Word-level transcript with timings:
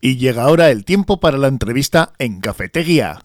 Y 0.00 0.16
llega 0.16 0.44
ahora 0.44 0.70
el 0.70 0.84
tiempo 0.84 1.20
para 1.20 1.36
la 1.36 1.48
entrevista 1.48 2.12
en 2.18 2.40
Cafetería. 2.40 3.18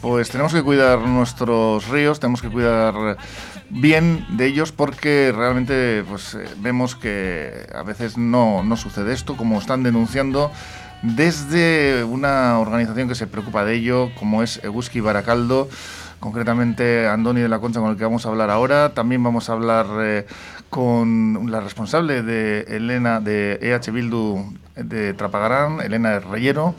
Pues 0.00 0.28
tenemos 0.28 0.52
que 0.52 0.62
cuidar 0.62 0.98
nuestros 1.00 1.88
ríos, 1.88 2.20
tenemos 2.20 2.42
que 2.42 2.50
cuidar 2.50 3.16
bien 3.70 4.26
de 4.30 4.46
ellos 4.46 4.72
porque 4.72 5.32
realmente 5.34 6.04
pues, 6.08 6.34
eh, 6.34 6.44
vemos 6.58 6.96
que 6.96 7.66
a 7.74 7.82
veces 7.82 8.18
no, 8.18 8.62
no 8.62 8.76
sucede 8.76 9.12
esto, 9.12 9.36
como 9.36 9.58
están 9.58 9.82
denunciando 9.82 10.50
desde 11.02 12.04
una 12.04 12.58
organización 12.58 13.08
que 13.08 13.14
se 13.14 13.26
preocupa 13.26 13.64
de 13.64 13.74
ello, 13.74 14.10
como 14.18 14.42
es 14.42 14.62
Eguski 14.62 15.00
Baracaldo, 15.00 15.68
concretamente 16.18 17.08
Andoni 17.08 17.40
de 17.40 17.48
la 17.48 17.58
Concha, 17.58 17.80
con 17.80 17.90
el 17.90 17.96
que 17.96 18.04
vamos 18.04 18.26
a 18.26 18.28
hablar 18.28 18.50
ahora. 18.50 18.92
También 18.92 19.22
vamos 19.22 19.48
a 19.48 19.54
hablar 19.54 19.86
eh, 20.00 20.26
con 20.68 21.50
la 21.50 21.60
responsable 21.60 22.22
de 22.22 22.60
Elena 22.68 23.20
de 23.20 23.58
EH 23.62 23.90
Bildu 23.90 24.52
de 24.76 25.14
Trapagarán, 25.14 25.80
Elena 25.80 26.18
Reyero, 26.20 26.74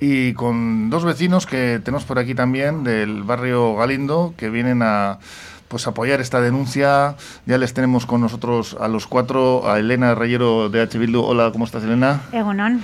y 0.00 0.32
con 0.34 0.90
dos 0.90 1.04
vecinos 1.04 1.46
que 1.46 1.80
tenemos 1.84 2.04
por 2.04 2.18
aquí 2.18 2.34
también 2.34 2.84
del 2.84 3.22
barrio 3.22 3.74
Galindo 3.74 4.34
que 4.36 4.50
vienen 4.50 4.82
a 4.82 5.18
pues 5.68 5.86
apoyar 5.86 6.20
esta 6.20 6.40
denuncia. 6.40 7.16
Ya 7.46 7.58
les 7.58 7.74
tenemos 7.74 8.06
con 8.06 8.20
nosotros 8.20 8.76
a 8.80 8.88
los 8.88 9.06
cuatro, 9.06 9.68
a 9.68 9.78
Elena 9.78 10.14
Reyero 10.14 10.68
de 10.68 10.80
H. 10.82 10.98
Bildu. 10.98 11.22
Hola, 11.22 11.50
¿cómo 11.52 11.64
estás, 11.64 11.84
Elena? 11.84 12.22
Egunon. 12.32 12.82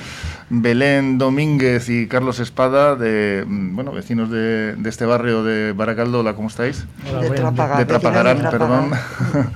Belén 0.48 1.18
Domínguez 1.18 1.88
y 1.88 2.08
Carlos 2.08 2.40
Espada, 2.40 2.96
de 2.96 3.44
mm, 3.46 3.76
bueno 3.76 3.92
vecinos 3.92 4.30
de, 4.30 4.76
este 4.84 5.06
barrio 5.06 5.44
de 5.44 5.72
Baracaldo. 5.72 6.20
Hola, 6.20 6.34
¿cómo 6.34 6.48
estáis? 6.48 6.86
de, 7.04 7.30
de 7.30 7.84
Trapagarán, 7.84 8.38
perdón. 8.50 8.90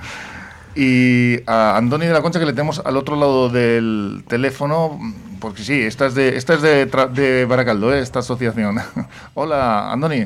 y 0.75 1.39
a 1.47 1.77
Andoni 1.77 2.05
de 2.05 2.13
la 2.13 2.21
Concha, 2.21 2.39
que 2.39 2.45
le 2.45 2.53
tenemos 2.53 2.79
al 2.85 2.97
otro 2.97 3.15
lado 3.15 3.49
del 3.49 4.23
teléfono, 4.27 4.99
porque 5.39 5.63
sí, 5.63 5.81
esta 5.81 6.05
es 6.05 6.15
de, 6.15 6.37
esta 6.37 6.53
es 6.53 6.61
de, 6.61 6.85
de 6.85 7.45
Baracaldo, 7.45 7.93
¿eh? 7.93 7.99
esta 7.99 8.19
asociación. 8.19 8.77
Hola, 9.33 9.91
Andoni. 9.91 10.25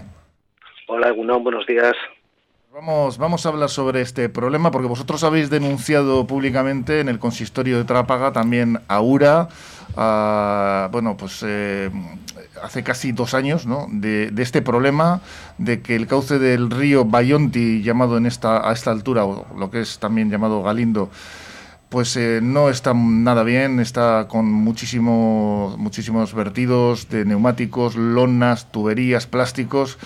Hola, 0.87 1.09
Egunon, 1.09 1.43
buenos 1.43 1.65
días. 1.67 1.95
Vamos, 2.71 3.17
vamos 3.17 3.43
a 3.45 3.49
hablar 3.49 3.69
sobre 3.69 4.01
este 4.01 4.29
problema 4.29 4.69
porque 4.69 4.87
vosotros 4.87 5.23
habéis 5.23 5.49
denunciado 5.49 6.27
públicamente 6.27 6.99
en 6.99 7.09
el 7.09 7.17
consistorio 7.17 7.79
de 7.79 7.83
Trápaga 7.83 8.31
también 8.31 8.79
a 8.87 9.01
URA, 9.01 9.49
bueno, 10.91 11.17
pues 11.17 11.43
eh, 11.43 11.89
hace 12.61 12.83
casi 12.83 13.11
dos 13.11 13.33
años, 13.33 13.65
¿no? 13.65 13.87
De, 13.89 14.31
este 14.37 14.61
problema 14.61 15.21
de 15.57 15.81
que 15.81 15.95
el 15.95 16.05
cauce 16.05 16.37
del 16.37 16.69
río 16.69 17.05
Bayonti, 17.05 17.81
llamado 17.81 18.17
en 18.17 18.27
esta, 18.27 18.69
a 18.69 18.71
esta 18.71 18.91
altura, 18.91 19.25
o 19.25 19.47
lo 19.57 19.71
que 19.71 19.81
es 19.81 19.97
también 19.97 20.29
llamado 20.29 20.61
Galindo, 20.61 21.09
pues 21.89 22.15
eh, 22.17 22.39
no 22.43 22.69
está 22.69 22.93
nada 22.93 23.41
bien, 23.41 23.79
está 23.79 24.27
con 24.27 24.45
muchísimo, 24.45 25.75
muchísimos 25.79 26.35
vertidos 26.35 27.09
de 27.09 27.25
neumáticos, 27.25 27.95
lonas, 27.95 28.71
tuberías, 28.71 29.25
plásticos 29.25 29.97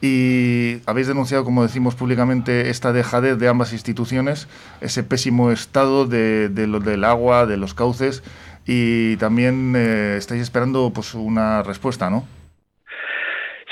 y 0.00 0.78
habéis 0.86 1.06
denunciado, 1.06 1.44
como 1.44 1.62
decimos 1.62 1.94
públicamente, 1.94 2.70
esta 2.70 2.92
dejadez 2.92 3.38
de 3.38 3.48
ambas 3.48 3.72
instituciones, 3.72 4.48
ese 4.80 5.02
pésimo 5.02 5.50
estado 5.50 6.06
de, 6.06 6.48
de 6.48 6.66
lo, 6.66 6.80
del 6.80 7.04
agua, 7.04 7.46
de 7.46 7.56
los 7.56 7.74
cauces, 7.74 8.22
y 8.66 9.16
también 9.16 9.74
eh, 9.76 10.16
estáis 10.16 10.42
esperando 10.42 10.90
pues 10.94 11.14
una 11.14 11.62
respuesta, 11.62 12.08
¿no? 12.08 12.24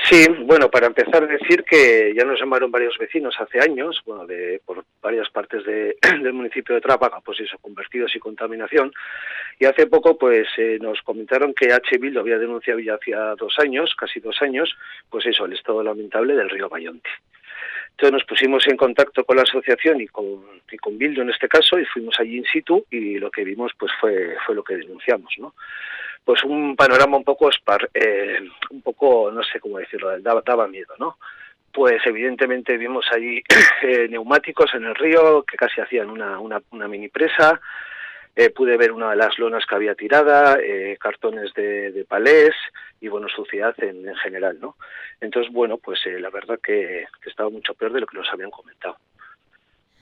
Sí, 0.08 0.26
bueno, 0.44 0.70
para 0.70 0.86
empezar 0.86 1.28
decir 1.28 1.64
que 1.64 2.14
ya 2.16 2.24
nos 2.24 2.40
llamaron 2.40 2.70
varios 2.70 2.96
vecinos 2.96 3.36
hace 3.38 3.60
años, 3.60 4.00
bueno, 4.06 4.26
de, 4.26 4.58
por 4.64 4.82
varias 5.02 5.28
partes 5.28 5.64
de, 5.66 5.96
del 6.22 6.32
municipio 6.32 6.74
de 6.74 6.80
Trápaga, 6.80 7.20
pues 7.20 7.40
eso, 7.40 7.58
convertidos 7.58 8.16
y 8.16 8.18
contaminación, 8.18 8.90
y 9.58 9.66
hace 9.66 9.86
poco 9.86 10.16
pues 10.16 10.48
eh, 10.56 10.78
nos 10.80 11.02
comentaron 11.02 11.52
que 11.52 11.72
H. 11.72 11.98
lo 11.98 12.20
había 12.20 12.38
denunciado 12.38 12.80
ya 12.80 12.94
hacía 12.94 13.34
dos 13.36 13.58
años, 13.58 13.94
casi 13.96 14.18
dos 14.20 14.40
años, 14.40 14.74
pues 15.10 15.26
eso, 15.26 15.44
el 15.44 15.52
estado 15.52 15.82
lamentable 15.82 16.34
del 16.34 16.48
río 16.48 16.70
Bayonte. 16.70 17.10
Entonces 17.90 18.12
nos 18.12 18.24
pusimos 18.24 18.66
en 18.68 18.76
contacto 18.78 19.24
con 19.24 19.36
la 19.36 19.42
asociación 19.42 20.00
y 20.00 20.06
con, 20.06 20.42
y 20.70 20.76
con 20.78 20.96
Bildo 20.96 21.20
en 21.20 21.30
este 21.30 21.48
caso 21.48 21.78
y 21.78 21.84
fuimos 21.84 22.14
allí 22.18 22.38
in 22.38 22.44
situ 22.44 22.86
y 22.90 23.18
lo 23.18 23.30
que 23.30 23.44
vimos 23.44 23.72
pues 23.76 23.92
fue, 24.00 24.36
fue 24.46 24.54
lo 24.54 24.62
que 24.62 24.76
denunciamos, 24.76 25.34
¿no? 25.36 25.54
Pues 26.28 26.44
un 26.44 26.76
panorama 26.76 27.16
un 27.16 27.24
poco 27.24 27.48
eh, 27.94 28.38
un 28.68 28.82
poco 28.82 29.30
no 29.32 29.42
sé 29.42 29.58
cómo 29.60 29.78
decirlo 29.78 30.20
daba, 30.20 30.42
daba 30.44 30.68
miedo 30.68 30.92
no 30.98 31.16
pues 31.72 32.02
evidentemente 32.04 32.76
vimos 32.76 33.06
allí 33.10 33.42
eh, 33.82 34.08
neumáticos 34.10 34.74
en 34.74 34.84
el 34.84 34.94
río 34.94 35.42
que 35.44 35.56
casi 35.56 35.80
hacían 35.80 36.10
una, 36.10 36.38
una, 36.38 36.60
una 36.72 36.86
mini 36.86 37.08
presa. 37.08 37.58
Eh, 38.36 38.50
pude 38.50 38.76
ver 38.76 38.92
una 38.92 39.08
de 39.10 39.16
las 39.16 39.38
lonas 39.38 39.64
que 39.64 39.74
había 39.74 39.94
tirada 39.94 40.58
eh, 40.62 40.98
cartones 41.00 41.54
de, 41.54 41.92
de, 41.92 42.04
palés 42.04 42.54
y 43.00 43.08
bueno 43.08 43.26
suciedad 43.28 43.74
en, 43.78 44.06
en 44.06 44.16
general 44.16 44.58
no 44.60 44.76
entonces 45.22 45.50
bueno 45.50 45.78
pues 45.78 45.98
eh, 46.04 46.20
la 46.20 46.28
verdad 46.28 46.60
que, 46.62 47.06
estaba 47.24 47.48
mucho 47.48 47.72
peor 47.72 47.94
de 47.94 48.00
lo 48.00 48.06
que 48.06 48.18
nos 48.18 48.30
habían 48.30 48.50
comentado. 48.50 48.98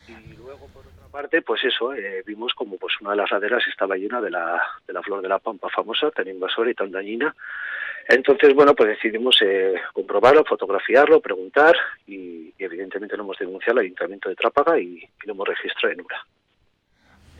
Y 0.08 0.34
luego 0.36 0.66
por 0.74 0.95
parte, 1.06 1.42
pues 1.42 1.64
eso, 1.64 1.94
eh, 1.94 2.22
vimos 2.26 2.52
como 2.54 2.76
pues 2.76 2.94
una 3.00 3.10
de 3.10 3.16
las 3.16 3.30
laderas 3.30 3.62
estaba 3.68 3.96
llena 3.96 4.20
de 4.20 4.30
la, 4.30 4.60
de 4.86 4.92
la 4.92 5.02
flor 5.02 5.22
de 5.22 5.28
la 5.28 5.38
pampa 5.38 5.68
famosa, 5.68 6.10
tan 6.10 6.28
invasora 6.28 6.70
y 6.70 6.74
tan 6.74 6.90
dañina. 6.90 7.34
Entonces, 8.08 8.54
bueno, 8.54 8.74
pues 8.74 8.90
decidimos 8.90 9.36
eh, 9.42 9.74
comprobarlo, 9.92 10.44
fotografiarlo, 10.44 11.20
preguntar 11.20 11.74
y, 12.06 12.52
evidentemente 12.58 13.16
lo 13.16 13.24
hemos 13.24 13.38
denunciado 13.38 13.78
al 13.78 13.84
Ayuntamiento 13.84 14.28
de 14.28 14.36
Trápaga 14.36 14.78
y, 14.78 14.98
y 14.98 15.26
lo 15.26 15.32
hemos 15.32 15.48
registrado 15.48 15.92
en 15.92 16.00
URA. 16.00 16.26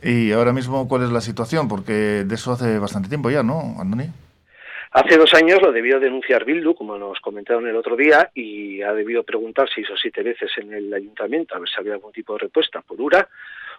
¿Y 0.03 0.31
ahora 0.31 0.53
mismo 0.53 0.87
cuál 0.87 1.03
es 1.03 1.09
la 1.09 1.21
situación? 1.21 1.67
Porque 1.67 2.23
de 2.25 2.35
eso 2.35 2.51
hace 2.51 2.77
bastante 2.77 3.09
tiempo 3.09 3.29
ya, 3.29 3.43
¿no, 3.43 3.75
Andoni? 3.79 4.09
Hace 4.97 5.15
dos 5.15 5.31
años 5.35 5.61
lo 5.61 5.71
debió 5.71 5.99
denunciar 5.99 6.43
Bildu, 6.43 6.73
como 6.73 6.97
nos 6.97 7.19
comentaron 7.19 7.67
el 7.67 7.75
otro 7.75 7.95
día, 7.95 8.31
y 8.33 8.81
ha 8.81 8.93
debido 8.93 9.21
preguntar 9.21 9.69
seis 9.69 9.87
o 9.91 9.95
siete 9.95 10.23
veces 10.23 10.49
en 10.57 10.73
el 10.73 10.91
ayuntamiento 10.91 11.53
a 11.53 11.59
ver 11.59 11.69
si 11.69 11.75
había 11.77 11.93
algún 11.93 12.11
tipo 12.11 12.33
de 12.33 12.39
respuesta 12.39 12.81
por 12.81 12.99
URA 12.99 13.29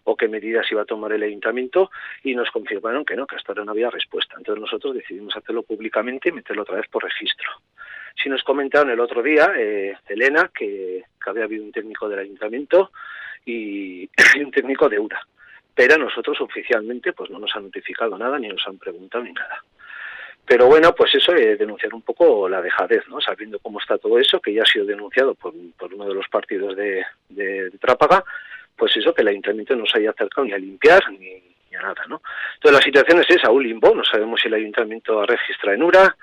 o 0.04 0.16
qué 0.16 0.28
medidas 0.28 0.70
iba 0.70 0.82
a 0.82 0.84
tomar 0.84 1.10
el 1.10 1.24
ayuntamiento 1.24 1.90
y 2.22 2.36
nos 2.36 2.48
confirmaron 2.52 3.04
que 3.04 3.16
no, 3.16 3.26
que 3.26 3.34
hasta 3.34 3.50
ahora 3.50 3.64
no 3.64 3.72
había 3.72 3.90
respuesta. 3.90 4.36
Entonces 4.38 4.62
nosotros 4.62 4.94
decidimos 4.94 5.36
hacerlo 5.36 5.64
públicamente 5.64 6.28
y 6.28 6.32
meterlo 6.32 6.62
otra 6.62 6.76
vez 6.76 6.86
por 6.86 7.02
registro. 7.02 7.50
Sí 8.14 8.28
nos 8.28 8.44
comentaron 8.44 8.90
el 8.90 9.00
otro 9.00 9.20
día, 9.20 9.50
eh, 9.58 9.96
Elena, 10.08 10.52
que, 10.56 11.02
había 11.26 11.44
habido 11.44 11.64
un 11.64 11.72
técnico 11.72 12.08
del 12.08 12.20
ayuntamiento 12.20 12.92
y, 13.44 14.04
y 14.36 14.44
un 14.44 14.52
técnico 14.52 14.88
de 14.88 15.00
URA. 15.00 15.20
Pero 15.74 15.96
a 15.96 15.98
nosotros 15.98 16.40
oficialmente 16.40 17.12
pues 17.12 17.28
no 17.28 17.40
nos 17.40 17.50
han 17.56 17.64
notificado 17.64 18.16
nada, 18.16 18.38
ni 18.38 18.46
nos 18.46 18.64
han 18.68 18.78
preguntado 18.78 19.24
ni 19.24 19.32
nada. 19.32 19.64
Pero 20.48 20.66
bueno, 20.66 20.94
pues 20.94 21.14
eso, 21.14 21.32
denunciar 21.32 21.92
un 21.92 22.03
poco 22.03 22.48
la 22.48 22.62
dejadez, 22.62 23.06
¿no? 23.09 23.20
Sabiendo 23.20 23.59
cómo 23.59 23.78
está 23.78 23.98
todo 23.98 24.19
eso, 24.19 24.41
que 24.41 24.54
ya 24.54 24.62
ha 24.62 24.66
sido 24.66 24.86
denunciado 24.86 25.34
por, 25.34 25.53
por 25.78 25.92
uno 25.92 26.06
de 26.06 26.14
los 26.14 26.26
partidos 26.28 26.75
de 26.75 27.70
Trápaga, 27.78 28.25
pues 28.78 28.97
eso, 28.97 29.12
que 29.12 29.22
el 29.22 29.28
ayuntamiento 29.28 29.75
no 29.75 29.84
se 29.84 29.98
haya 29.98 30.10
acercado 30.10 30.47
ni 30.47 30.53
a 30.53 30.58
limpiar 30.58 31.03
ni, 31.10 31.19
ni, 31.19 31.76
a 31.76 31.82
nada, 31.82 32.04
¿no? 32.08 32.22
Entonces 32.54 32.78
la 32.78 32.84
situación 32.84 33.20
es 33.20 33.37
esa, 33.37 33.50
un 33.50 33.64
limbo, 33.64 33.94
no 33.94 34.04
sabemos 34.04 34.41
si 34.41 34.47
el 34.48 34.54
ayuntamiento 34.54 35.26
registra 35.26 35.75
en 35.75 35.82
URA, 35.82 36.16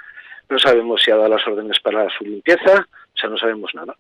no 0.50 0.58
sabemos 0.58 1.02
si 1.04 1.12
ha 1.12 1.18
dado 1.18 1.30
las 1.30 1.46
órdenes 1.46 1.80
para 1.82 2.08
su 2.10 2.24
limpieza, 2.24 2.88
o 3.14 3.18
sea, 3.18 3.30
no 3.30 3.38
sabemos 3.38 3.76
nada. 3.76 3.96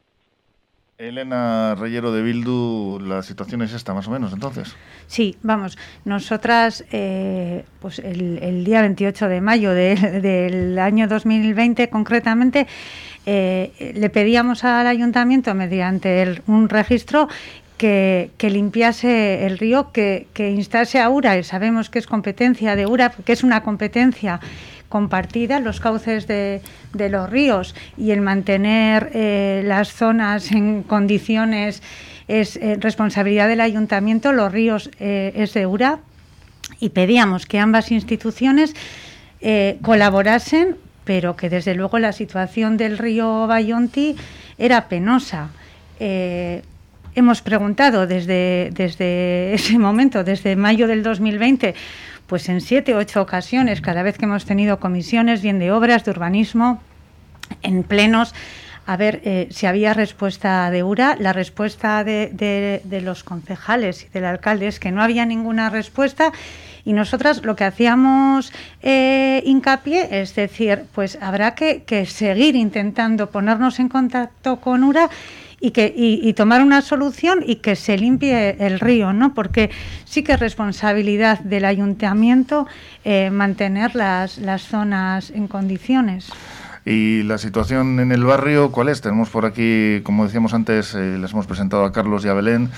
Elena 0.97 1.75
Reyero 1.75 2.13
de 2.13 2.21
Bildu, 2.21 2.99
la 3.01 3.21
situación 3.21 3.61
es 3.61 3.73
esta 3.73 3.93
más 3.93 4.07
o 4.07 4.11
menos 4.11 4.31
entonces. 4.31 4.75
Sí, 5.07 5.35
vamos, 5.43 5.77
nosotras 6.05 6.85
eh, 6.89 7.65
pues 7.81 7.99
el, 7.99 8.39
el, 8.41 8.63
día 8.63 8.79
28 8.79 9.27
de 9.27 9.41
mayo 9.41 9.71
de, 9.71 9.95
del 10.21 10.79
año 10.79 11.09
2020 11.09 11.89
concretamente 11.89 12.65
eh, 13.25 13.93
le 13.93 14.09
pedíamos 14.09 14.63
al 14.63 14.87
ayuntamiento 14.87 15.53
mediante 15.53 16.21
el, 16.21 16.41
un 16.47 16.69
registro 16.69 17.27
que, 17.77 18.31
que, 18.37 18.49
limpiase 18.49 19.45
el 19.45 19.57
río, 19.57 19.91
que, 19.91 20.27
que 20.33 20.51
instase 20.51 21.01
a 21.01 21.09
URA, 21.09 21.37
y 21.37 21.43
sabemos 21.43 21.89
que 21.89 21.99
es 21.99 22.07
competencia 22.07 22.77
de 22.77 22.85
URA, 22.85 23.09
que 23.09 23.33
es 23.33 23.43
una 23.43 23.63
competencia 23.63 24.39
compartida, 24.89 25.59
los 25.59 25.79
cauces 25.79 26.27
de, 26.27 26.61
los 26.93 27.29
ríos 27.29 27.75
y 27.97 28.11
el 28.11 28.21
mantener 28.21 29.11
eh, 29.13 29.61
las 29.65 29.91
zonas 29.93 30.51
en 30.51 30.83
condiciones 30.83 31.81
es 32.27 32.55
eh, 32.57 32.77
responsabilidad 32.79 33.47
del 33.47 33.61
ayuntamiento, 33.61 34.31
los 34.31 34.51
ríos 34.51 34.89
eh, 34.99 35.33
es 35.35 35.53
de 35.53 35.65
URA 35.65 35.99
y 36.79 36.89
pedíamos 36.89 37.45
que 37.45 37.59
ambas 37.59 37.91
instituciones 37.91 38.73
colaborasen, 39.83 40.75
pero 41.03 41.35
que 41.35 41.51
desde 41.51 41.75
luego 41.75 41.99
la 41.99 42.13
situación 42.13 42.77
del 42.77 42.97
río 42.97 43.45
Bayonti 43.45 44.15
era 44.57 44.87
penosa. 44.87 45.49
Hemos 45.99 47.41
preguntado 47.41 48.07
desde, 48.07 48.71
desde 48.73 49.53
ese 49.53 49.77
momento, 49.77 50.23
desde 50.23 50.55
mayo 50.55 50.87
del 50.87 51.01
2020, 51.03 51.75
pues 52.27 52.49
en 52.49 52.61
siete 52.61 52.95
o 52.95 52.97
ocho 52.97 53.21
ocasiones, 53.21 53.81
cada 53.81 54.03
vez 54.03 54.17
que 54.17 54.25
hemos 54.25 54.45
tenido 54.45 54.79
comisiones, 54.79 55.41
bien 55.41 55.59
de 55.59 55.71
obras, 55.71 56.05
de 56.05 56.11
urbanismo, 56.11 56.81
en 57.61 57.83
plenos, 57.83 58.33
a 58.85 58.97
ver 58.97 59.21
eh, 59.23 59.47
si 59.51 59.65
había 59.65 59.93
respuesta 59.93 60.69
de 60.69 60.83
URA. 60.83 61.17
La 61.19 61.33
respuesta 61.33 62.03
de, 62.03 62.81
los 63.03 63.23
concejales 63.23 64.03
y 64.03 64.09
del 64.09 64.25
alcalde 64.25 64.67
es 64.67 64.79
que 64.79 64.91
no 64.91 65.01
había 65.01 65.25
ninguna 65.25 65.69
respuesta 65.69 66.31
y 66.83 66.93
nosotras 66.93 67.43
lo 67.43 67.55
que 67.55 67.63
hacíamos 67.63 68.53
eh, 68.83 69.41
hincapié 69.43 70.21
es 70.21 70.35
decir, 70.35 70.83
pues 70.93 71.17
habrá 71.19 71.55
que, 71.55 72.05
seguir 72.05 72.55
intentando 72.55 73.31
ponernos 73.31 73.79
en 73.79 73.89
contacto 73.89 74.57
con 74.57 74.83
URA 74.83 75.09
y, 75.65 75.71
que, 75.71 75.91
y, 75.95 76.31
tomar 76.33 76.61
una 76.61 76.83
solución 76.83 77.43
y 77.43 77.55
que 77.55 77.75
se 77.75 77.97
limpie 77.97 78.55
el 78.59 78.79
río, 78.79 79.13
¿no? 79.13 79.33
Porque 79.33 79.71
sí 80.05 80.21
que 80.21 80.33
es 80.33 80.39
responsabilidad 80.39 81.39
del 81.39 81.65
ayuntamiento 81.65 82.67
eh, 83.03 83.31
mantener 83.31 83.95
las, 83.95 84.37
las 84.37 84.61
zonas 84.61 85.31
en 85.31 85.47
condiciones. 85.47 86.31
¿Y 86.85 87.23
la 87.23 87.39
situación 87.39 87.99
en 87.99 88.11
el 88.11 88.23
barrio 88.23 88.71
cuál 88.71 88.89
es? 88.89 89.01
Tenemos 89.01 89.29
por 89.29 89.47
aquí, 89.47 90.01
como 90.03 90.25
decíamos 90.25 90.53
antes, 90.53 90.93
eh, 90.93 91.17
les 91.17 91.31
hemos 91.31 91.47
presentado 91.47 91.83
a 91.83 91.91
Carlos 91.91 92.23
y 92.25 92.27
a 92.27 92.35
Belén 92.35 92.69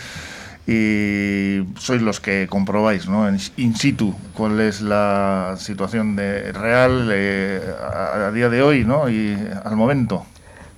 y 0.65 1.63
sois 1.77 2.01
los 2.01 2.21
que 2.21 2.47
comprobáis 2.49 3.07
¿no? 3.09 3.27
in 3.57 3.75
situ 3.75 4.15
cuál 4.33 4.59
es 4.61 4.81
la 4.81 5.55
situación 5.57 6.15
de, 6.15 6.53
real 6.53 7.09
eh, 7.11 7.61
a, 7.81 8.27
a, 8.27 8.31
día 8.31 8.47
de 8.47 8.61
hoy 8.61 8.85
¿no? 8.85 9.09
y 9.09 9.37
al 9.65 9.75
momento. 9.75 10.25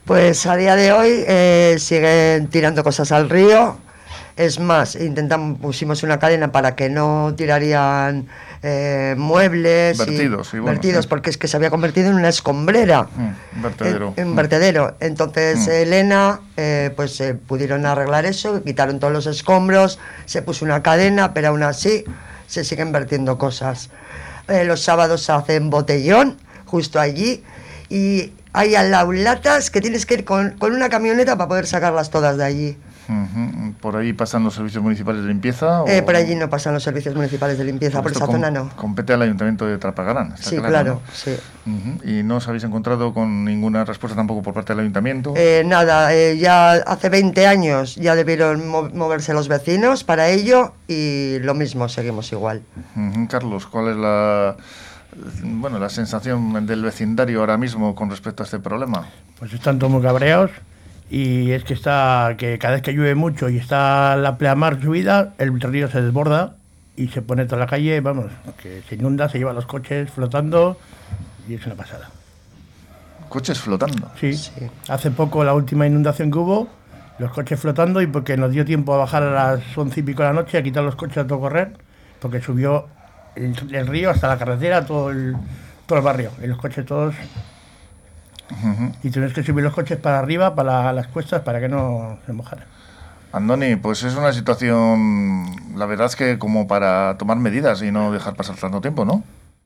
Pues 0.09 0.47
a 0.47 0.55
día 0.55 0.75
de 0.75 0.91
hoy 0.91 1.23
eh, 1.27 1.75
siguen 1.77 2.47
tirando 2.47 2.83
cosas 2.83 3.11
al 3.11 3.29
río. 3.29 3.77
Es 4.35 4.59
más, 4.59 4.95
intentamos, 4.95 5.59
pusimos 5.59 6.01
una 6.01 6.17
cadena 6.17 6.51
para 6.51 6.75
que 6.75 6.89
no 6.89 7.35
tirarían 7.37 8.25
eh, 8.63 9.13
muebles 9.15 9.99
vertidos, 9.99 10.51
y, 10.55 10.59
vertidos 10.61 11.05
porque 11.05 11.29
es 11.29 11.37
que 11.37 11.47
se 11.47 11.57
había 11.57 11.69
convertido 11.69 12.09
en 12.09 12.15
una 12.15 12.29
escombrera, 12.29 13.03
mm, 13.03 13.61
vertedero. 13.61 14.13
En, 14.15 14.29
un 14.29 14.35
vertedero. 14.35 14.95
Entonces 14.99 15.67
mm. 15.67 15.71
Elena, 15.73 16.39
eh, 16.57 16.91
pues 16.95 17.21
pudieron 17.45 17.85
arreglar 17.85 18.25
eso, 18.25 18.63
quitaron 18.63 18.99
todos 18.99 19.13
los 19.13 19.27
escombros, 19.27 19.99
se 20.25 20.41
puso 20.41 20.65
una 20.65 20.81
cadena, 20.81 21.35
pero 21.35 21.49
aún 21.49 21.61
así 21.61 22.03
se 22.47 22.63
siguen 22.63 22.91
vertiendo 22.91 23.37
cosas. 23.37 23.91
los 24.47 24.81
sábados 24.81 25.21
se 25.21 25.33
hacen 25.33 25.69
botellón 25.69 26.39
justo 26.65 26.99
allí 26.99 27.43
y 27.89 28.31
hay 28.53 28.75
al 28.75 28.91
lado 28.91 29.11
latas 29.11 29.71
que 29.71 29.81
tienes 29.81 30.05
que 30.05 30.15
ir 30.15 30.25
con, 30.25 30.51
con 30.51 30.73
una 30.73 30.89
camioneta 30.89 31.37
para 31.37 31.47
poder 31.47 31.67
sacarlas 31.67 32.09
todas 32.09 32.37
de 32.37 32.43
allí. 32.43 32.77
¿Por 33.81 33.95
ahí 33.95 34.13
pasan 34.13 34.43
los 34.43 34.53
servicios 34.53 34.83
municipales 34.83 35.23
de 35.23 35.29
limpieza? 35.29 35.83
Eh, 35.87 36.03
por 36.03 36.15
allí 36.15 36.35
no 36.35 36.47
pasan 36.47 36.75
los 36.75 36.83
servicios 36.83 37.15
municipales 37.15 37.57
de 37.57 37.63
limpieza, 37.63 38.03
por 38.03 38.11
esa 38.11 38.27
zona 38.27 38.51
no. 38.51 38.69
Compete 38.75 39.13
al 39.13 39.21
Ayuntamiento 39.23 39.65
de 39.65 39.79
Trapagarán. 39.79 40.35
Sí, 40.37 40.57
claro, 40.57 41.01
sí. 41.11 41.35
¿Y 42.03 42.21
no 42.23 42.37
os 42.37 42.47
habéis 42.47 42.63
encontrado 42.63 43.13
con 43.13 43.45
ninguna 43.45 43.83
respuesta 43.83 44.15
tampoco 44.15 44.43
por 44.43 44.53
parte 44.53 44.73
del 44.73 44.81
Ayuntamiento? 44.81 45.33
Eh, 45.35 45.63
nada, 45.65 46.13
eh, 46.13 46.37
ya 46.37 46.73
hace 46.73 47.09
20 47.09 47.47
años 47.47 47.95
ya 47.95 48.13
debieron 48.13 48.67
moverse 48.67 49.33
los 49.33 49.47
vecinos 49.47 50.03
para 50.03 50.29
ello 50.29 50.73
y 50.87 51.37
lo 51.39 51.55
mismo, 51.55 51.89
seguimos 51.89 52.31
igual. 52.31 52.61
Carlos, 53.27 53.65
¿cuál 53.65 53.89
es 53.89 53.97
la 53.97 54.55
bueno, 55.43 55.79
la 55.79 55.89
sensación 55.89 56.65
del 56.65 56.83
vecindario 56.83 57.39
ahora 57.39 57.57
mismo 57.57 57.95
con 57.95 58.09
respecto 58.09 58.43
a 58.43 58.45
este 58.45 58.59
problema? 58.59 59.07
Pues 59.39 59.53
están 59.53 59.79
todos 59.79 59.91
muy 59.91 60.01
cabreados 60.01 60.51
y 61.09 61.51
es 61.51 61.63
que 61.63 61.73
está 61.73 62.35
que 62.37 62.59
cada 62.59 62.75
vez 62.75 62.83
que 62.83 62.93
llueve 62.93 63.15
mucho 63.15 63.49
y 63.49 63.57
está 63.57 64.15
la 64.15 64.37
pleamar 64.37 64.81
subida, 64.81 65.33
el 65.37 65.59
río 65.59 65.89
se 65.89 66.01
desborda 66.01 66.55
y 66.95 67.07
se 67.07 67.21
pone 67.21 67.45
toda 67.45 67.59
la 67.59 67.67
calle, 67.67 67.99
vamos, 68.01 68.27
que 68.61 68.83
se 68.87 68.95
inunda, 68.95 69.29
se 69.29 69.39
lleva 69.39 69.53
los 69.53 69.65
coches 69.65 70.11
flotando 70.11 70.77
y 71.47 71.55
es 71.55 71.65
una 71.65 71.75
pasada. 71.75 72.09
¿Coches 73.29 73.59
flotando? 73.59 74.11
Sí. 74.19 74.33
Hace 74.87 75.11
poco 75.11 75.43
la 75.43 75.53
última 75.53 75.87
inundación 75.87 76.31
que 76.31 76.37
hubo, 76.37 76.67
los 77.19 77.31
coches 77.31 77.59
flotando 77.59 78.01
y 78.01 78.07
porque 78.07 78.37
nos 78.37 78.51
dio 78.51 78.65
tiempo 78.65 78.93
a 78.93 78.97
bajar 78.97 79.23
a 79.23 79.31
las 79.55 79.77
once 79.77 79.99
y 79.99 80.03
pico 80.03 80.23
de 80.23 80.29
la 80.29 80.33
noche 80.33 80.57
a 80.57 80.63
quitar 80.63 80.83
los 80.83 80.95
coches 80.95 81.19
a 81.19 81.27
todo 81.27 81.39
correr, 81.39 81.77
porque 82.19 82.41
subió 82.41 82.87
el, 83.39 83.87
río 83.87 84.09
hasta 84.09 84.27
la 84.27 84.37
carretera, 84.37 84.85
todo 84.85 85.11
el, 85.11 85.35
todo 85.85 85.99
el 85.99 86.05
barrio, 86.05 86.31
y 86.43 86.47
los 86.47 86.57
coches 86.57 86.85
todos. 86.85 87.15
Y 89.03 89.11
tienes 89.11 89.33
que 89.33 89.43
subir 89.43 89.63
los 89.63 89.73
coches 89.73 89.97
para 89.97 90.19
arriba, 90.19 90.55
para 90.55 90.91
las 90.91 91.07
cuestas, 91.07 91.41
para 91.43 91.59
que 91.59 91.69
no 91.69 92.19
se 92.25 92.33
mojaran. 92.33 92.65
Andoni, 93.31 93.75
pues 93.75 94.03
es 94.03 94.15
una 94.15 94.33
situación, 94.33 95.45
la 95.75 95.85
verdad 95.85 96.07
es 96.07 96.15
que 96.15 96.39
como 96.39 96.67
para 96.67 97.15
tomar 97.17 97.37
medidas 97.37 97.83
y 97.83 97.91
no 97.91 98.11
dejar 98.11 98.35
pasar 98.35 98.55
tanto 98.55 98.81
tiempo, 98.81 99.05
¿no? 99.05 99.23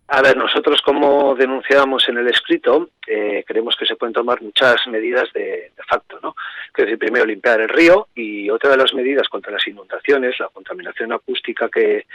A 0.09 0.21
ver, 0.21 0.35
nosotros 0.35 0.81
como 0.81 1.33
denunciábamos 1.33 2.07
en 2.09 2.17
el 2.17 2.27
escrito, 2.27 2.89
eh, 3.07 3.43
creemos 3.47 3.75
que 3.77 3.85
se 3.85 3.95
pueden 3.95 4.13
tomar 4.13 4.41
muchas 4.41 4.85
medidas 4.87 5.31
de, 5.33 5.71
de 5.75 5.83
facto, 5.87 6.19
¿no? 6.21 6.35
Que 6.73 6.83
decir, 6.83 6.99
primero 6.99 7.25
limpiar 7.25 7.61
el 7.61 7.69
río 7.69 8.09
y 8.13 8.49
otra 8.49 8.71
de 8.71 8.77
las 8.77 8.93
medidas 8.93 9.29
contra 9.29 9.53
las 9.53 9.65
inundaciones, 9.65 10.37
la 10.39 10.49
contaminación 10.49 11.13
acústica 11.13 11.69
que, 11.69 12.05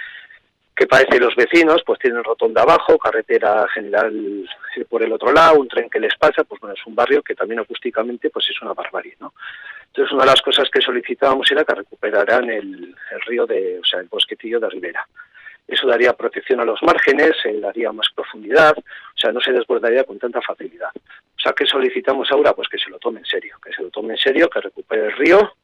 que 0.79 0.87
parece 0.87 1.19
los 1.19 1.35
vecinos, 1.35 1.83
pues 1.85 1.99
tienen 1.99 2.23
rotonda 2.23 2.63
abajo, 2.63 2.97
carretera 2.99 3.67
general 3.75 4.49
por 4.89 5.03
el 5.03 5.13
otro 5.13 5.33
lado, 5.33 5.59
un 5.59 5.67
tren 5.67 5.91
que 5.91 5.99
les 5.99 6.17
pasa, 6.17 6.45
pues 6.45 6.61
bueno, 6.61 6.77
es 6.79 6.87
un 6.87 6.95
barrio 6.95 7.21
que 7.21 7.35
también 7.35 7.59
acústicamente 7.59 8.31
pues 8.31 8.49
es 8.49 8.63
una 8.63 8.75
barbarie, 8.75 9.17
¿no? 9.19 9.35
Entonces 9.89 10.13
una 10.13 10.23
de 10.23 10.31
las 10.31 10.41
cosas 10.41 10.71
que 10.71 10.81
solicitábamos 10.81 11.51
era 11.51 11.65
que 11.65 11.75
recuperaran 11.75 12.49
el, 12.49 12.95
río 13.27 13.45
de, 13.45 13.81
o 13.81 13.85
sea, 13.85 13.99
el 13.99 14.07
bosquetillo 14.07 14.61
de 14.61 14.71
Ribera. 14.71 15.05
Eso 15.67 15.89
daría 15.89 16.13
protección 16.13 16.61
a 16.61 16.65
los 16.65 16.81
márgenes, 16.85 17.33
se 17.43 17.59
daría 17.59 17.91
más 17.91 18.07
profundidad, 18.15 18.79
o 18.79 19.19
sea, 19.19 19.33
no 19.33 19.41
se 19.41 19.51
desbordaría 19.51 20.05
con 20.05 20.21
tanta 20.21 20.41
facilidad. 20.41 20.91
O 20.95 21.41
sea, 21.41 21.53
¿qué 21.55 21.67
solicitamos 21.67 22.31
ahora? 22.31 22.53
Pues 22.53 22.69
que 22.69 22.79
se 22.79 22.89
lo 22.89 23.01
tome 23.01 23.19
en 23.19 23.27
serio, 23.27 23.57
que 23.65 23.73
se 23.73 23.83
lo 23.83 23.91
tome 23.91 24.15
en 24.15 24.19
serio, 24.19 24.49
que 24.49 24.61
recupere 24.61 25.07
el 25.07 25.17
río, 25.17 25.55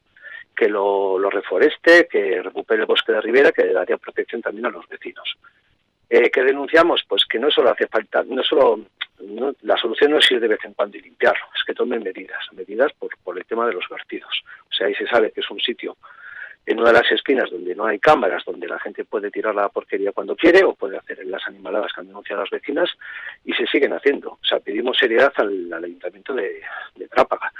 que 0.55 0.69
lo, 0.69 1.29
reforeste, 1.29 2.07
que 2.07 2.41
recupere 2.41 2.81
el 2.81 2.87
bosque 2.87 3.11
de 3.11 3.21
ribera, 3.21 3.51
que 3.51 3.65
daría 3.65 3.97
protección 3.97 4.41
también 4.41 4.65
a 4.67 4.69
los 4.69 4.87
vecinos. 4.87 5.37
Eh, 6.09 6.29
¿Qué 6.31 6.43
denunciamos? 6.43 7.03
Pues 7.07 7.25
que 7.25 7.39
no 7.39 7.51
solo 7.51 7.71
hace 7.71 7.87
falta, 7.87 8.23
no 8.23 8.43
solo 8.43 8.79
la 9.61 9.77
solución 9.77 10.11
no 10.11 10.19
es 10.19 10.29
ir 10.31 10.39
de 10.39 10.47
vez 10.47 10.59
en 10.65 10.73
cuando 10.73 10.97
y 10.97 11.01
limpiarlo, 11.01 11.45
es 11.55 11.63
que 11.63 11.73
tomen 11.73 12.03
medidas, 12.03 12.39
medidas 12.51 12.91
por, 12.93 13.09
por 13.23 13.37
el 13.37 13.45
tema 13.45 13.65
de 13.65 13.73
los 13.73 13.87
vertidos. 13.89 14.43
O 14.69 14.73
sea, 14.73 14.87
ahí 14.87 14.95
se 14.95 15.07
sabe 15.07 15.31
que 15.31 15.39
es 15.39 15.49
un 15.49 15.59
sitio 15.59 15.97
en 16.65 16.79
una 16.79 16.91
de 16.91 16.99
las 16.99 17.11
esquinas 17.11 17.49
donde 17.49 17.75
no 17.75 17.85
hay 17.85 17.99
cámaras, 17.99 18.43
donde 18.43 18.67
la 18.67 18.79
gente 18.79 19.05
puede 19.05 19.29
tirar 19.29 19.53
la 19.53 19.69
porquería 19.69 20.11
cuando 20.11 20.35
quiere 20.35 20.63
o 20.63 20.73
puede 20.73 20.97
hacer 20.97 21.23
las 21.25 21.47
animaladas 21.47 21.93
que 21.93 22.01
han 22.01 22.07
denunciado 22.07 22.41
las 22.41 22.49
vecinas 22.49 22.89
y 23.43 23.53
se 23.53 23.67
siguen 23.67 23.93
haciendo. 23.93 24.31
O 24.31 24.45
sea, 24.45 24.59
pedimos 24.59 24.97
seriedad 24.97 25.31
al, 25.37 25.71
ayuntamiento 25.71 26.33
de 26.33 26.61
Trápaga. 27.09 27.51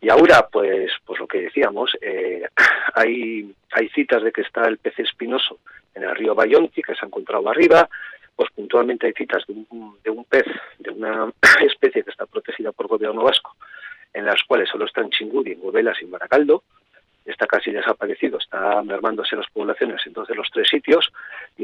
Y 0.00 0.08
ahora, 0.08 0.48
pues, 0.50 0.90
pues 1.04 1.20
lo 1.20 1.26
que 1.26 1.42
decíamos, 1.42 1.96
eh, 2.00 2.46
hay, 2.94 3.54
hay 3.72 3.88
citas 3.90 4.22
de 4.22 4.32
que 4.32 4.42
está 4.42 4.62
el 4.62 4.78
pez 4.78 4.98
espinoso 4.98 5.58
en 5.94 6.04
el 6.04 6.14
río 6.16 6.34
Bayonti, 6.34 6.82
que 6.82 6.94
se 6.94 7.04
ha 7.04 7.08
encontrado 7.08 7.48
arriba, 7.48 7.88
pues 8.36 8.50
puntualmente 8.52 9.06
hay 9.06 9.12
citas 9.12 9.44
de 9.46 9.52
un, 9.52 9.98
de 10.02 10.10
un 10.10 10.24
pez, 10.24 10.46
de 10.78 10.90
una 10.90 11.30
especie 11.60 12.02
que 12.02 12.10
está 12.10 12.26
protegida 12.26 12.72
por 12.72 12.86
gobierno 12.86 13.22
vasco, 13.22 13.54
en 14.14 14.24
las 14.24 14.42
cuales 14.44 14.68
solo 14.70 14.86
están 14.86 15.10
Chingudi, 15.10 15.54
Gobelas 15.56 16.00
y 16.00 16.06
Maracaldo, 16.06 16.62
está 17.24 17.46
casi 17.46 17.70
desaparecido, 17.70 18.38
está 18.38 18.82
mermándose 18.82 19.36
las 19.36 19.48
poblaciones 19.50 20.00
entonces 20.06 20.36
los 20.36 20.48
tres 20.50 20.68
sitios, 20.68 21.12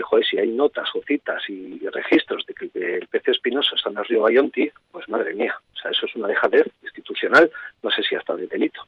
joder, 0.01 0.27
si 0.27 0.39
hay 0.39 0.49
notas 0.49 0.89
o 0.95 1.03
citas 1.03 1.43
y 1.49 1.79
registros 1.89 2.45
de 2.47 2.55
que 2.55 2.97
el 2.97 3.07
pez 3.09 3.27
espinoso 3.29 3.75
está 3.75 3.91
en 3.91 3.99
el 3.99 4.05
río 4.05 4.23
Bayonti, 4.23 4.71
pues 4.93 5.09
madre 5.09 5.35
mía, 5.35 5.55
o 5.75 5.79
sea, 5.79 5.91
eso 5.91 6.07
es 6.07 6.15
una 6.15 6.29
dejadez 6.29 6.67
institucional, 6.83 7.51
no 7.83 7.91
sé 7.91 8.03
si 8.03 8.15
hasta 8.15 8.35
de 8.37 8.47
delito. 8.47 8.87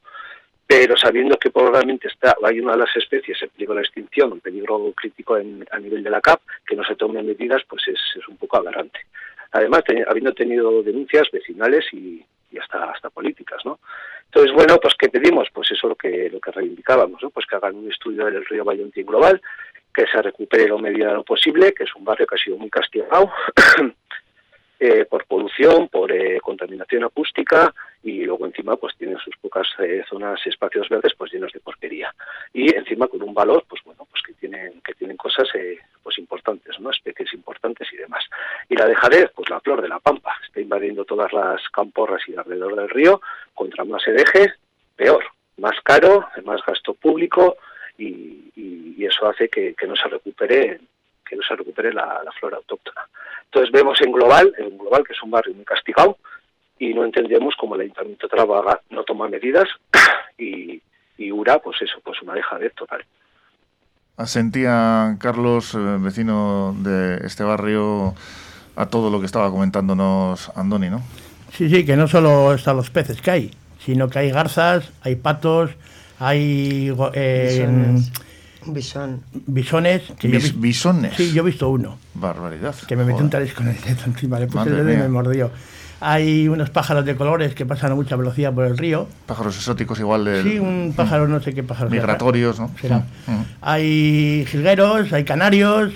Pero 0.67 0.95
sabiendo 1.09 1.39
que 1.39 1.51
probablemente 1.51 2.07
está, 2.07 2.37
hay 2.45 2.61
una 2.61 2.73
de 2.73 2.81
las 2.81 2.95
especies 2.95 3.43
en 3.43 3.49
peligro 3.49 3.77
de 3.77 3.81
extinción, 3.81 4.33
un 4.33 4.41
peligro 4.41 4.93
crítico 4.95 5.37
a 5.37 5.79
nivel 5.79 6.03
de 6.03 6.11
la 6.11 6.21
CAP, 6.21 6.43
que 6.67 6.77
no 6.77 6.85
se 6.85 6.97
tomen 6.97 7.27
medidas, 7.27 7.63
pues 7.67 7.83
es, 7.89 7.99
es 8.15 8.29
un 8.29 8.37
poco 8.37 8.59
aberrante. 8.59 9.01
Además, 9.53 9.85
habiendo 10.07 10.35
tenido 10.35 10.83
denuncias 10.83 11.31
vecinales 11.33 11.87
y, 11.95 12.23
hasta, 12.61 12.91
hasta 12.91 13.09
políticas, 13.09 13.65
¿no? 13.65 13.79
Entonces, 14.27 14.53
bueno, 14.53 14.77
pues 14.83 14.95
¿qué 14.99 15.09
pedimos? 15.09 15.49
Pues 15.51 15.71
eso 15.71 15.87
es 15.87 15.91
lo 15.91 15.97
que, 15.97 16.29
lo 16.29 16.41
que 16.41 16.51
reivindicábamos, 16.51 17.23
¿no? 17.23 17.31
Pues 17.31 17.47
que 17.47 17.57
hagan 17.57 17.77
un 17.77 17.91
estudio 17.91 18.27
del 18.27 18.45
río 18.45 18.65
Bayontín 18.65 19.07
global, 19.07 19.41
que 19.95 20.07
se 20.07 20.21
recupere 20.21 20.69
lo 20.69 20.79
medida 20.79 21.15
lo 21.15 21.25
posible, 21.25 21.73
que 21.73 21.85
es 21.85 21.95
un 21.95 22.05
barrio 22.05 22.27
que 22.27 22.35
ha 22.35 22.39
sido 22.39 22.59
muy 22.59 22.69
castigado 22.69 23.33
eh, 24.81 25.05
por 25.05 25.25
polución, 25.27 25.89
por 25.89 26.13
eh, 26.13 26.41
contaminación 26.41 27.05
acústica 27.05 27.75
y 28.03 28.25
luego 28.25 28.47
encima 28.47 28.77
pues 28.77 28.97
tiene 28.97 29.17
sus 29.19 29.37
pocas 29.37 29.67
eh, 29.81 30.05
zonas, 30.09 30.41
espacios 30.47 30.89
verdes 30.89 31.15
pues 31.17 31.33
llenos 31.33 31.53
de 31.53 31.61
porquería 31.61 32.15
y 32.53 32.75
encima 32.75 33.09
con 33.09 33.23
un 33.23 33.35
valor 33.35 33.65
pues 33.69 33.83
bueno 33.85 34.07
pues 34.11 34.23
que 34.23 34.35
tienen 34.35 34.81
que 34.83 34.95
tienen 34.95 35.17
cosas 35.17 35.49
pues 36.03 36.19
importantes, 36.19 36.79
¿no? 36.81 36.91
Especies 36.91 37.35
importantes 37.35 37.89
y 37.93 37.97
demás. 37.97 38.25
Y 38.69 38.77
la 38.77 38.87
dejadez, 38.87 39.31
pues 39.35 39.51
la 39.51 39.61
flor 39.61 39.83
de 39.83 39.89
la 39.89 39.99
pampa, 39.99 40.35
está 40.47 40.61
invadiendo 40.61 41.05
todas 41.05 41.33
las 41.33 41.61
camporras 41.69 42.23
y 42.29 42.37
alrededor 42.37 42.77
del 42.77 42.89
río, 42.89 43.21
contra 43.55 43.85
más 43.85 44.03
se 44.03 44.15
peor, 44.97 45.25
más 45.59 45.79
caro, 45.83 46.29
más 46.45 46.61
gasto 46.67 46.95
público 46.95 47.57
y, 47.99 49.05
eso 49.05 49.27
hace 49.27 49.49
que, 49.49 49.75
no 49.87 49.97
se 49.97 50.09
recupere 50.09 50.81
que 51.29 51.37
no 51.37 51.43
se 51.43 51.57
recupere 51.57 51.93
la, 51.93 52.23
flora 52.39 52.57
autóctona. 52.57 53.09
Entonces 53.45 53.71
vemos 53.73 54.01
en 54.01 54.13
global, 54.13 54.55
en 54.59 54.79
global 54.79 55.05
que 55.05 55.13
es 55.13 55.23
un 55.23 55.31
barrio 55.31 55.55
muy 55.55 55.65
castigado 55.65 56.19
y 56.79 56.95
no 56.95 57.05
entendemos 57.05 57.55
cómo 57.59 57.75
el 57.75 57.83
Ayuntamiento 57.83 58.29
trabaja, 58.29 58.81
no 58.91 59.05
toma 59.05 59.29
medidas 59.29 59.69
y, 60.39 60.81
y 61.19 61.33
URA, 61.33 61.59
pues 61.59 61.83
eso, 61.83 62.01
pues 62.05 62.21
una 62.23 62.35
deja 62.35 62.59
de 62.59 62.71
total. 62.71 63.05
Asentía 64.17 65.17
Carlos, 65.21 65.75
eh, 65.75 65.79
vecino 66.01 66.75
de 66.79 67.25
este 67.25 67.45
barrio, 67.45 68.15
a 68.75 68.87
todo 68.87 69.11
lo 69.11 69.21
que 69.21 69.27
estaba 69.27 69.51
comentándonos 69.51 70.51
Andoni, 70.57 70.91
¿no? 70.91 71.03
Sí, 71.53 71.69
sí, 71.69 71.85
que 71.85 71.97
no 71.97 72.09
solo 72.09 72.53
están 72.53 72.77
los 72.77 72.91
peces 72.91 73.21
que 73.21 73.31
hay, 73.31 73.51
sino 73.79 74.09
que 74.09 74.19
hay 74.19 74.31
garzas, 74.31 74.93
hay 75.03 75.17
patos, 75.17 75.71
hay... 76.19 76.93
Eh, 77.15 77.97
Bisón. 78.73 79.23
Bisones. 79.47 80.03
Que 80.19 80.29
bisones. 80.29 81.15
Sí, 81.17 81.33
yo 81.33 81.43
he 81.43 81.47
visto 81.47 81.69
uno. 81.69 81.99
Barbaridad. 82.15 82.75
Que 82.87 82.97
me 82.97 83.05
metió 83.05 83.23
un 83.23 83.31
tarisco 83.31 83.59
con 83.59 83.69
el 83.69 83.81
dedo 83.81 84.05
encima, 84.07 84.39
le 84.39 84.47
puse 84.47 84.69
el 84.69 84.77
dedo 84.77 84.93
y 84.93 84.97
me 84.97 85.09
mordió. 85.09 85.51
Hay 86.01 86.47
unos 86.47 86.71
pájaros 86.71 87.05
de 87.05 87.17
colores 87.17 87.55
que 87.55 87.67
pasan 87.67 87.91
a 87.93 87.95
mucha 87.97 88.15
velocidad 88.15 88.55
por 88.55 88.65
el 88.67 88.79
río. 88.79 89.09
Pájaros 89.27 89.57
exóticos 89.57 89.99
igual 89.99 90.25
de... 90.25 90.43
Sí, 90.45 90.59
un 90.59 90.93
pájaro, 90.95 91.27
no 91.27 91.41
sé 91.41 91.55
qué 91.55 91.65
pájaro. 91.65 91.91
Migratorios, 91.91 92.61
¿no? 92.61 92.71
Será. 92.81 92.99
Mm, 93.27 93.33
mm. 93.33 93.45
Hay 93.63 94.47
jilgueros, 94.49 95.13
hay 95.13 95.25
canarios, 95.25 95.93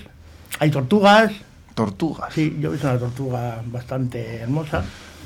hay 0.59 0.71
tortugas. 0.71 1.31
Tortugas. 1.75 2.35
Sí, 2.35 2.57
yo 2.61 2.71
he 2.71 2.73
visto 2.73 2.89
una 2.89 2.99
tortuga 2.99 3.63
bastante 3.67 4.39
hermosa. 4.39 4.83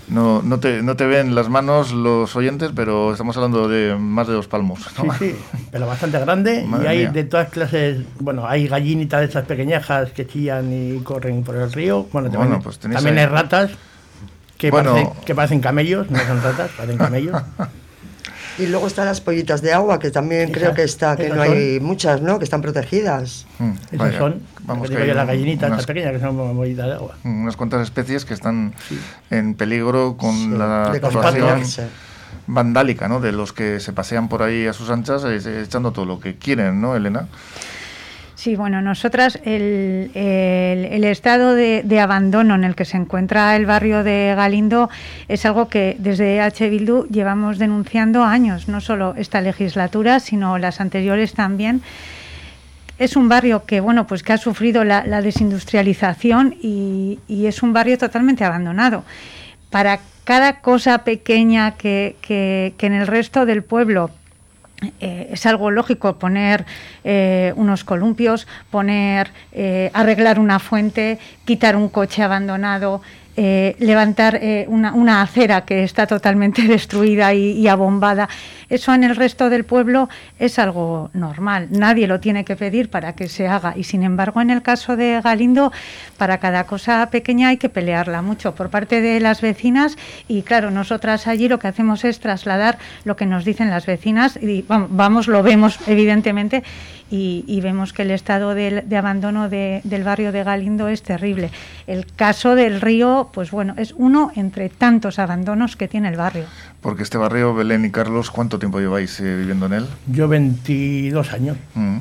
No, 0.09 0.41
no, 0.43 0.61
te, 0.61 0.83
no 0.83 0.97
te 0.97 1.05
ven 1.05 1.35
las 1.35 1.49
manos 1.49 1.93
los 1.93 2.35
oyentes, 2.37 2.71
pero 2.75 3.13
estamos 3.13 3.37
hablando 3.37 3.69
de 3.69 3.97
más 3.97 4.29
de 4.29 4.35
dos 4.35 4.47
palmos. 4.47 4.81
Sí, 4.97 5.09
sí, 5.19 5.37
pero 5.73 5.87
bastante 5.87 6.19
grande. 6.21 6.67
y 6.83 6.87
hay 6.87 7.07
de 7.07 7.25
todas 7.25 7.49
clases, 7.49 8.05
bueno, 8.21 8.47
hay 8.47 8.69
gallinitas 8.69 9.21
de 9.21 9.27
esas 9.27 9.47
pequeñajas 9.47 10.13
que 10.13 10.27
chillan 10.27 10.73
y 10.73 11.01
corren 11.01 11.43
por 11.43 11.57
el 11.57 11.73
río. 11.73 12.07
Bueno, 12.13 12.31
también, 12.31 12.63
pues 12.63 12.79
también 12.79 13.19
hay 13.19 13.27
ratas 13.27 13.71
que, 14.59 14.71
parecen, 14.71 15.11
que 15.25 15.35
parecen 15.35 15.61
camellos, 15.61 16.11
no 16.11 16.19
son 16.19 16.43
ratas, 16.43 16.71
parecen 16.77 16.99
camellos. 16.99 17.43
Y 18.59 18.67
luego 18.67 18.87
están 18.87 19.07
las 19.07 19.21
pollitas 19.21 19.61
de 19.63 19.73
agua, 19.73 19.99
que 19.99 20.11
también 20.11 20.51
creo 20.51 20.73
que 20.73 20.83
está, 20.83 21.17
que 21.17 21.29
no 21.29 21.43
hay 21.43 21.79
muchas, 21.81 22.23
¿no? 22.23 22.39
Que 22.39 22.45
están 22.45 22.63
protegidas. 22.63 23.47
Mm, 23.59 23.73
esas 23.93 24.15
son, 24.15 24.43
vamos 24.63 24.89
que 24.89 25.15
las 25.15 25.27
gallinitas 25.27 25.71
unas, 25.71 25.87
pequeñas 25.87 26.13
que 26.13 26.21
son 26.21 26.57
pollitas 26.57 26.87
de 26.87 26.93
agua. 26.93 27.17
Mm, 27.23 27.43
unas 27.43 27.57
cuantas 27.57 27.83
especies 27.83 28.25
que 28.25 28.35
están 28.35 28.75
en 29.31 29.55
peligro 29.55 30.17
con 30.17 30.59
la 30.59 30.93
situación 30.95 31.63
vandálica, 32.47 33.09
¿no? 33.09 33.21
De 33.21 33.33
los 33.33 33.53
que 33.53 33.81
se 33.81 33.93
pasean 33.93 34.29
por 34.29 34.43
ahí 34.43 34.67
a 34.67 34.73
sus 34.73 34.91
anchas 34.91 35.25
eh, 35.25 35.63
echando 35.63 35.93
todo 35.93 36.05
lo 36.05 36.21
que 36.21 36.37
quieren, 36.37 36.81
¿no, 36.81 36.97
Elena? 36.97 37.29
Sí, 38.47 38.55
bueno, 38.55 38.81
nosotras 38.81 39.41
el, 39.43 40.13
el, 40.15 41.03
estado 41.03 41.57
de, 41.57 42.01
abandono 42.01 42.55
en 42.55 42.63
el 42.63 42.77
que 42.77 42.85
se 42.85 42.97
encuentra 42.97 43.57
el 43.57 43.67
barrio 43.67 44.05
de 44.05 44.35
Galindo 44.37 44.89
es 45.27 45.45
algo 45.45 45.69
que 45.69 45.97
desde 45.99 46.41
H. 46.41 46.71
Bildu 46.71 47.09
llevamos 47.09 47.59
denunciando 47.59 48.23
años, 48.23 48.69
no 48.69 48.81
solo 48.81 49.15
esta 49.17 49.41
legislatura, 49.41 50.21
sino 50.21 50.59
las 50.59 50.81
anteriores 50.81 51.35
también. 51.35 51.83
Es 53.01 53.17
un 53.17 53.29
barrio 53.29 53.65
que 53.65 53.81
bueno, 53.81 54.07
pues 54.07 54.23
que 54.23 54.35
ha 54.35 54.39
sufrido 54.39 54.85
la, 54.85 55.03
desindustrialización 55.23 56.55
y, 56.63 57.19
es 57.29 57.65
un 57.65 57.73
barrio 57.73 57.99
totalmente 57.99 58.45
abandonado. 58.45 59.03
Para 59.71 59.99
cada 60.23 60.61
cosa 60.61 60.99
pequeña 60.99 61.73
que, 61.73 62.15
que 62.23 62.75
en 62.79 62.93
el 62.93 63.09
resto 63.09 63.45
del 63.45 63.65
pueblo 63.65 64.13
eh, 65.01 65.29
es 65.31 65.47
algo 65.47 65.71
lógico 65.71 66.19
poner 66.19 66.67
eh, 67.03 67.55
unos 67.57 67.83
columpios, 67.83 68.47
poner, 68.71 69.31
eh, 69.53 69.91
arreglar 69.95 70.39
una 70.39 70.59
fuente, 70.59 71.19
quitar 71.47 71.77
un 71.77 71.89
coche 71.89 72.23
abandonado, 72.23 73.01
eh, 73.39 73.77
levantar 73.81 74.39
eh, 74.41 74.65
una, 74.67 75.21
acera 75.21 75.67
que 75.67 75.85
está 75.85 76.07
totalmente 76.07 76.63
destruida 76.69 77.35
y, 77.35 77.69
abombada. 77.69 78.31
Eso 78.71 78.95
en 78.95 79.05
el 79.05 79.15
resto 79.15 79.51
del 79.51 79.65
pueblo 79.65 80.09
es 80.39 80.59
algo 80.59 81.11
normal. 81.13 81.69
Nadie 81.71 82.07
lo 82.07 82.19
tiene 82.19 82.47
que 82.47 82.57
pedir 82.57 82.89
para 82.89 83.15
que 83.15 83.29
se 83.29 83.47
haga. 83.47 83.75
Y 83.77 83.85
sin 83.85 84.03
embargo, 84.03 84.41
en 84.41 84.49
el 84.51 84.63
caso 84.63 84.97
de 84.97 85.21
Galindo, 85.23 85.71
para 86.17 86.39
cada 86.39 86.65
cosa 86.65 87.09
pequeña 87.11 87.49
hay 87.49 87.59
que 87.59 87.69
pelearla 87.69 88.23
mucho 88.23 88.55
por 88.55 88.71
parte 88.71 89.03
de 89.03 89.21
las 89.21 89.43
vecinas. 89.43 89.97
Y 90.29 90.41
claro, 90.41 90.71
nosotras 90.71 91.27
allí 91.27 91.47
lo 91.49 91.59
que 91.59 91.69
hacemos 91.69 92.05
es 92.05 92.21
trasladar 92.21 92.79
lo 93.05 93.17
que 93.17 93.27
nos 93.27 93.45
dicen 93.45 93.69
las 93.69 93.85
vecinas. 93.85 94.39
Y 94.41 94.65
vamos, 94.67 95.29
lo 95.29 95.43
vemos 95.43 95.79
evidentemente. 95.87 96.63
Y, 97.11 97.61
vemos 97.63 97.93
que 97.93 98.03
el 98.03 98.11
estado 98.11 98.55
de, 98.55 98.85
abandono 98.97 99.49
del 99.49 100.05
barrio 100.05 100.33
de 100.33 100.45
Galindo 100.45 100.89
es 100.89 101.03
terrible. 101.03 101.51
El 101.87 102.07
caso 102.07 102.55
del 102.55 102.81
río 102.81 103.31
pues 103.33 103.51
bueno, 103.51 103.75
es 103.77 103.95
uno 103.97 104.31
entre 104.35 104.69
tantos 104.69 105.19
abandonos 105.19 105.77
que 105.77 105.89
tiene 105.89 106.09
el 106.09 106.17
barrio. 106.17 106.45
Porque 106.81 107.03
este 107.03 107.19
barrio, 107.19 107.55
Belén 107.55 107.85
y 107.85 107.91
Carlos, 107.91 108.31
¿cuánto 108.31 108.59
tiempo 108.59 108.79
lleváis 108.79 109.19
eh, 109.21 109.37
viviendo 109.37 109.67
en 109.67 109.73
él? 109.73 109.87
Yo 110.07 110.29
22 110.29 111.33
años. 111.33 111.57
Mm, 111.75 111.99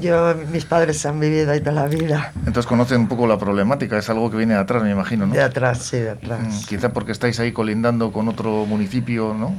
Yo, 0.00 0.34
mis 0.52 0.64
padres 0.64 1.04
han 1.06 1.20
vivido 1.20 1.52
ahí 1.52 1.60
toda 1.60 1.72
la 1.72 1.86
vida. 1.86 2.32
Entonces 2.38 2.66
conocen 2.66 3.02
un 3.02 3.08
poco 3.08 3.26
la 3.26 3.38
problemática, 3.38 3.98
es 3.98 4.10
algo 4.10 4.30
que 4.30 4.36
viene 4.36 4.54
de 4.54 4.60
atrás, 4.60 4.82
me 4.82 4.90
imagino, 4.90 5.26
¿no? 5.26 5.34
De 5.34 5.42
atrás, 5.42 5.78
sí, 5.78 5.98
de 5.98 6.10
atrás. 6.10 6.40
Mm, 6.40 6.66
quizá 6.66 6.92
porque 6.92 7.12
estáis 7.12 7.38
ahí 7.38 7.52
colindando 7.52 8.10
con 8.10 8.28
otro 8.28 8.66
municipio, 8.66 9.32
¿no? 9.32 9.54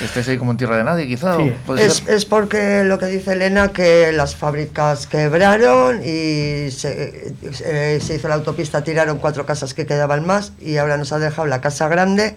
Estáis 0.00 0.28
ahí 0.28 0.38
como 0.38 0.50
en 0.50 0.56
tierra 0.56 0.76
de 0.76 0.84
nadie, 0.84 1.06
quizá. 1.06 1.38
Es, 1.78 2.06
es, 2.06 2.24
porque 2.24 2.84
lo 2.84 2.98
que 2.98 3.06
dice 3.06 3.32
Elena, 3.32 3.68
que 3.72 4.12
las 4.12 4.36
fábricas 4.36 5.06
quebraron 5.06 6.02
y 6.02 6.70
se, 6.70 7.34
eh, 7.64 8.00
se, 8.00 8.14
hizo 8.14 8.28
la 8.28 8.34
autopista, 8.34 8.84
tiraron 8.84 9.18
cuatro 9.18 9.46
casas 9.46 9.74
que 9.74 9.86
quedaban 9.86 10.26
más 10.26 10.52
y 10.60 10.76
ahora 10.76 10.96
nos 10.96 11.12
ha 11.12 11.18
dejado 11.18 11.46
la 11.46 11.60
casa 11.60 11.88
grande 11.88 12.36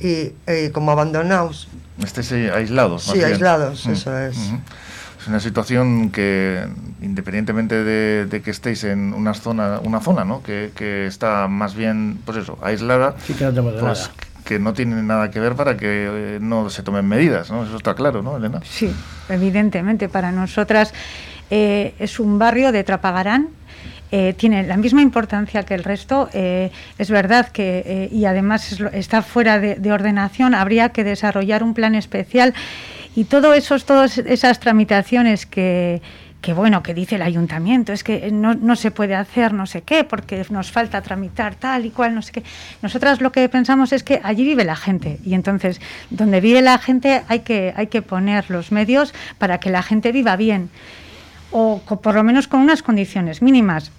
y, 0.00 0.32
como 0.72 0.90
abandonados. 0.92 1.68
Estáis 2.02 2.32
aislados. 2.32 3.04
Sí, 3.04 3.22
aislados, 3.22 3.86
mm, 3.86 3.90
eso 3.92 4.18
es. 4.18 4.36
Es 5.20 5.28
una 5.28 5.38
situación 5.38 6.10
que, 6.10 6.66
independientemente 7.02 7.84
de, 7.84 8.40
que 8.42 8.50
estéis 8.50 8.84
en 8.84 9.12
una 9.12 9.34
zona, 9.34 9.78
una 9.84 10.00
zona 10.00 10.24
¿no? 10.24 10.42
que, 10.42 10.70
que 10.74 11.06
está 11.06 11.46
más 11.46 11.74
bien, 11.74 12.18
pues 12.24 12.38
eso, 12.38 12.58
aislada, 12.62 13.14
sí, 13.26 13.34
que 13.34 13.44
no 13.44 13.62
pues, 13.62 14.10
que 14.50 14.58
no 14.58 14.72
tiene 14.72 15.00
nada 15.04 15.30
que 15.30 15.38
ver 15.38 15.54
para 15.54 15.76
que 15.76 15.86
eh, 15.86 16.38
no 16.40 16.70
se 16.70 16.82
tomen 16.82 17.06
medidas, 17.06 17.52
¿no? 17.52 17.62
Eso 17.62 17.76
está 17.76 17.94
claro, 17.94 18.20
¿no, 18.20 18.36
Elena? 18.36 18.60
Sí, 18.64 18.92
evidentemente. 19.28 20.08
Para 20.08 20.32
nosotras 20.32 20.92
eh, 21.52 21.94
es 22.00 22.18
un 22.18 22.36
barrio 22.36 22.72
de 22.72 22.82
Trapagarán, 22.82 23.50
eh, 24.10 24.34
tiene 24.36 24.64
la 24.64 24.76
misma 24.76 25.02
importancia 25.02 25.62
que 25.62 25.74
el 25.74 25.84
resto. 25.84 26.28
es 26.32 27.10
verdad 27.10 27.50
que, 27.52 28.08
y 28.10 28.24
además 28.24 28.80
está 28.92 29.22
fuera 29.22 29.60
de, 29.60 29.76
de, 29.76 29.92
ordenación, 29.92 30.56
habría 30.56 30.88
que 30.88 31.04
desarrollar 31.04 31.62
un 31.62 31.72
plan 31.72 31.94
especial 31.94 32.52
y 33.14 33.26
todo 33.26 33.54
esos, 33.54 33.84
todas 33.84 34.18
esas 34.18 34.58
tramitaciones 34.58 35.46
que, 35.46 36.02
que 36.40 36.52
bueno, 36.52 36.82
que 36.82 36.94
dice 36.94 37.16
el 37.16 37.22
ayuntamiento, 37.22 37.92
es 37.92 38.02
que 38.02 38.30
no, 38.30 38.54
no, 38.54 38.76
se 38.76 38.90
puede 38.90 39.14
hacer 39.14 39.52
no 39.52 39.66
sé 39.66 39.82
qué, 39.82 40.04
porque 40.04 40.44
nos 40.50 40.70
falta 40.70 41.02
tramitar 41.02 41.54
tal 41.54 41.84
y 41.84 41.90
cual, 41.90 42.14
no 42.14 42.22
sé 42.22 42.32
qué. 42.32 42.42
Nosotras 42.82 43.20
lo 43.20 43.30
que 43.32 43.48
pensamos 43.48 43.92
es 43.92 44.02
que 44.02 44.20
allí 44.22 44.44
vive 44.44 44.64
la 44.64 44.76
gente 44.76 45.18
y 45.24 45.34
entonces 45.34 45.80
donde 46.08 46.40
vive 46.40 46.62
la 46.62 46.78
gente 46.78 47.22
hay 47.28 47.40
que, 47.40 47.74
hay 47.76 47.88
que 47.88 48.02
poner 48.02 48.50
los 48.50 48.72
medios 48.72 49.12
para 49.38 49.60
que 49.60 49.70
la 49.70 49.82
gente 49.82 50.12
viva 50.12 50.36
bien 50.36 50.70
o 51.52 51.80
por 51.80 52.14
lo 52.14 52.22
menos 52.22 52.46
con 52.46 52.60
unas 52.60 52.82
condiciones 52.82 53.42
mínimas 53.42 53.90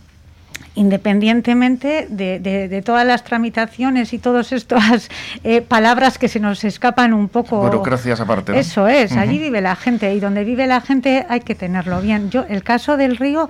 independientemente 0.75 2.08
de, 2.10 2.82
todas 2.86 3.06
las 3.06 3.24
tramitaciones 3.24 4.13
y 4.13 4.20
todas 4.20 4.51
estas 4.51 5.10
eh, 5.44 5.62
palabras 5.62 6.18
que 6.18 6.28
se 6.28 6.40
nos 6.40 6.63
escapan 6.63 7.13
un 7.13 7.30
poco. 7.30 7.62
Burocracias 7.62 8.20
aparte. 8.20 8.58
Eso 8.58 8.88
es, 8.88 9.13
allí 9.13 9.38
vive 9.38 9.62
la 9.62 9.75
gente 9.75 10.13
y 10.13 10.20
donde 10.20 10.44
vive 10.44 10.68
la 10.68 10.82
gente 10.82 11.25
hay 11.30 11.42
que 11.42 11.56
tenerlo 11.56 12.01
bien. 12.01 12.30
Yo, 12.30 12.46
el 12.48 12.63
caso 12.63 12.98
del 12.98 13.18
río, 13.18 13.50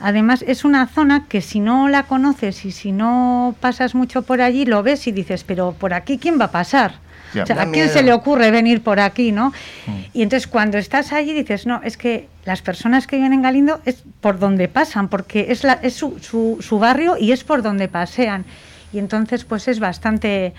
además, 0.00 0.44
es 0.46 0.64
una 0.64 0.86
zona 0.86 1.26
que 1.28 1.40
si 1.40 1.60
no 1.60 1.88
la 1.88 2.04
conoces 2.04 2.64
y 2.64 2.72
si 2.72 2.92
no 2.92 3.54
pasas 3.60 3.94
mucho 3.94 4.22
por 4.22 4.40
allí, 4.40 4.64
lo 4.64 4.82
ves 4.82 5.06
y 5.06 5.12
dices, 5.12 5.44
pero 5.44 5.72
por 5.72 5.94
aquí, 5.94 6.18
¿quién 6.18 6.40
va 6.40 6.46
a 6.46 6.50
pasar? 6.50 6.94
¿A 7.34 7.66
quién 7.70 7.88
se 7.88 8.02
le 8.02 8.12
ocurre 8.12 8.50
venir 8.50 8.82
por 8.82 9.00
aquí, 9.00 9.32
no? 9.32 9.52
Mm. 9.86 9.90
Y 10.14 10.22
entonces 10.22 10.46
cuando 10.46 10.78
estás 10.78 11.12
allí 11.12 11.32
dices, 11.32 11.66
no, 11.66 11.80
es 11.84 11.96
que 11.96 12.28
las 12.44 12.62
personas 12.62 13.06
que 13.06 13.16
viven 13.16 13.32
en 13.32 13.42
Galindo 13.42 13.80
es 13.84 14.02
por 14.20 14.38
donde 14.38 14.68
pasan, 14.68 15.08
porque 15.08 15.46
es, 15.50 15.64
la, 15.64 15.74
es 15.74 15.94
su, 15.94 16.18
su, 16.20 16.78
barrio 16.78 17.16
y 17.18 17.32
es 17.32 17.44
por 17.44 17.62
donde 17.62 17.88
pasean. 17.88 18.44
Y 18.92 18.98
entonces 18.98 19.44
pues 19.44 19.68
es 19.68 19.80
bastante... 19.80 20.54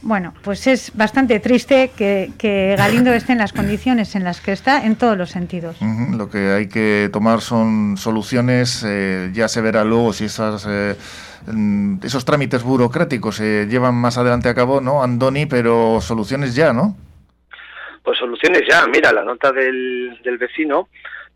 Bueno, 0.00 0.32
pues 0.42 0.66
es 0.68 0.96
bastante 0.96 1.40
triste 1.40 1.90
que, 1.96 2.74
Galindo 2.78 3.12
esté 3.12 3.32
en 3.32 3.38
las 3.38 3.52
condiciones 3.52 4.14
en 4.14 4.24
las 4.24 4.40
que 4.40 4.52
está 4.52 4.84
en 4.84 4.96
todos 4.96 5.18
los 5.18 5.30
sentidos. 5.30 5.76
Lo 6.16 6.30
que 6.30 6.50
hay 6.52 6.68
que 6.68 7.10
tomar 7.12 7.40
son 7.40 7.96
soluciones, 7.96 8.84
eh, 8.86 9.30
ya 9.32 9.48
se 9.48 9.60
verá 9.60 9.84
luego 9.84 10.12
si 10.12 10.24
esas... 10.26 10.66
Eh, 10.68 10.94
esos 12.02 12.24
trámites 12.26 12.62
burocráticos 12.62 13.36
se 13.36 13.66
llevan 13.70 13.94
más 13.94 14.18
adelante 14.18 14.50
a 14.50 14.54
cabo, 14.54 14.80
¿no, 14.82 15.02
Andoni? 15.02 15.46
Pero 15.46 16.00
soluciones 16.02 16.54
ya, 16.54 16.74
¿no? 16.74 16.94
Pues 18.02 18.18
soluciones 18.18 18.62
ya. 18.68 18.86
Mira, 18.86 19.12
la 19.12 19.24
nota 19.24 19.50
del, 19.52 20.20
del 20.22 20.36
vecino 20.36 20.88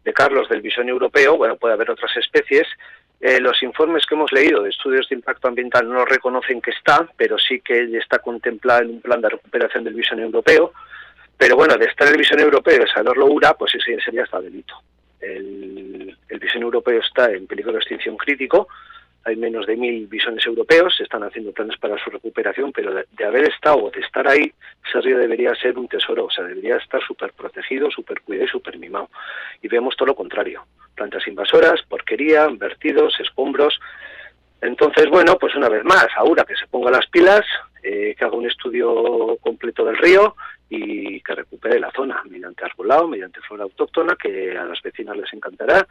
de 0.04 0.12
Carlos 0.12 0.48
del 0.48 0.60
bisoño 0.60 0.90
europeo, 0.90 1.36
bueno, 1.36 1.56
puede 1.56 1.74
haber 1.74 1.90
otras 1.90 2.14
especies. 2.16 2.66
Eh, 3.22 3.38
los 3.38 3.62
informes 3.62 4.04
que 4.04 4.16
hemos 4.16 4.32
leído 4.32 4.64
de 4.64 4.70
estudios 4.70 5.08
de 5.08 5.14
impacto 5.14 5.46
ambiental 5.46 5.88
no 5.88 6.04
reconocen 6.04 6.60
que 6.60 6.72
está, 6.72 7.08
pero 7.16 7.38
sí 7.38 7.60
que 7.60 7.84
está 7.96 8.18
contemplada 8.18 8.82
en 8.82 8.90
un 8.90 9.00
plan 9.00 9.20
de 9.20 9.28
recuperación 9.28 9.84
del 9.84 9.94
bisoño 9.94 10.24
europeo. 10.24 10.72
Pero 11.38 11.54
bueno, 11.54 11.76
de 11.76 11.86
estar 11.86 12.08
en 12.08 12.14
el 12.14 12.18
bisoño 12.18 12.42
europeo 12.42 12.84
y 12.84 12.88
saberlo 12.88 13.26
URA, 13.26 13.54
pues 13.54 13.76
ese 13.76 14.00
sería 14.00 14.24
hasta 14.24 14.40
delito. 14.40 14.74
El, 15.20 16.16
el 16.28 16.40
europeo 16.62 17.00
está 17.00 17.30
en 17.30 17.46
peligro 17.46 17.72
de 17.72 17.78
extinción 17.78 18.16
crítico, 18.16 18.66
hay 19.24 19.36
menos 19.36 19.66
de 19.66 19.76
mil 19.76 20.06
bisones 20.08 20.44
europeos, 20.44 20.96
se 20.96 21.04
están 21.04 21.22
haciendo 21.22 21.52
planes 21.52 21.78
para 21.78 21.96
su 22.02 22.10
recuperación, 22.10 22.72
pero 22.72 22.92
de, 22.92 23.24
haber 23.24 23.48
estado 23.48 23.84
o 23.84 23.90
de 23.90 24.00
estar 24.00 24.26
ahí, 24.26 24.52
ese 24.86 25.00
río 25.00 25.18
debería 25.18 25.54
ser 25.54 25.78
un 25.78 25.86
tesoro, 25.86 26.24
o 26.24 26.30
sea, 26.30 26.44
debería 26.44 26.76
estar 26.76 27.00
súper 27.06 27.32
protegido, 27.32 27.90
súper 27.90 28.20
cuidado 28.22 28.46
y 28.46 28.50
súper 28.50 28.78
mimado. 28.78 29.10
Y 29.62 29.68
vemos 29.68 29.96
todo 29.96 30.06
lo 30.06 30.16
contrario, 30.16 30.66
plantas 30.94 31.26
invasoras, 31.26 31.82
porquería, 31.88 32.48
vertidos, 32.48 33.18
escombros. 33.20 33.78
Entonces, 34.60 35.08
bueno, 35.10 35.36
pues 35.38 35.54
una 35.54 35.68
vez 35.68 35.84
más, 35.84 36.06
ahora 36.16 36.44
que 36.44 36.54
se 36.56 36.66
ponga 36.66 36.90
las 36.90 37.06
pilas, 37.08 37.42
eh, 37.82 38.14
que 38.16 38.24
haga 38.24 38.36
un 38.36 38.46
estudio 38.46 39.36
completo 39.40 39.84
del 39.84 39.98
río 39.98 40.36
y 40.68 41.20
que 41.20 41.34
recupere 41.34 41.80
la 41.80 41.90
zona 41.90 42.22
mediante 42.28 42.64
arbolado, 42.64 43.08
mediante 43.08 43.40
flora 43.40 43.64
autóctona, 43.64 44.16
que 44.16 44.56
a 44.56 44.64
las 44.64 44.80
vecinas 44.80 45.16
les 45.16 45.32
encantará 45.32 45.86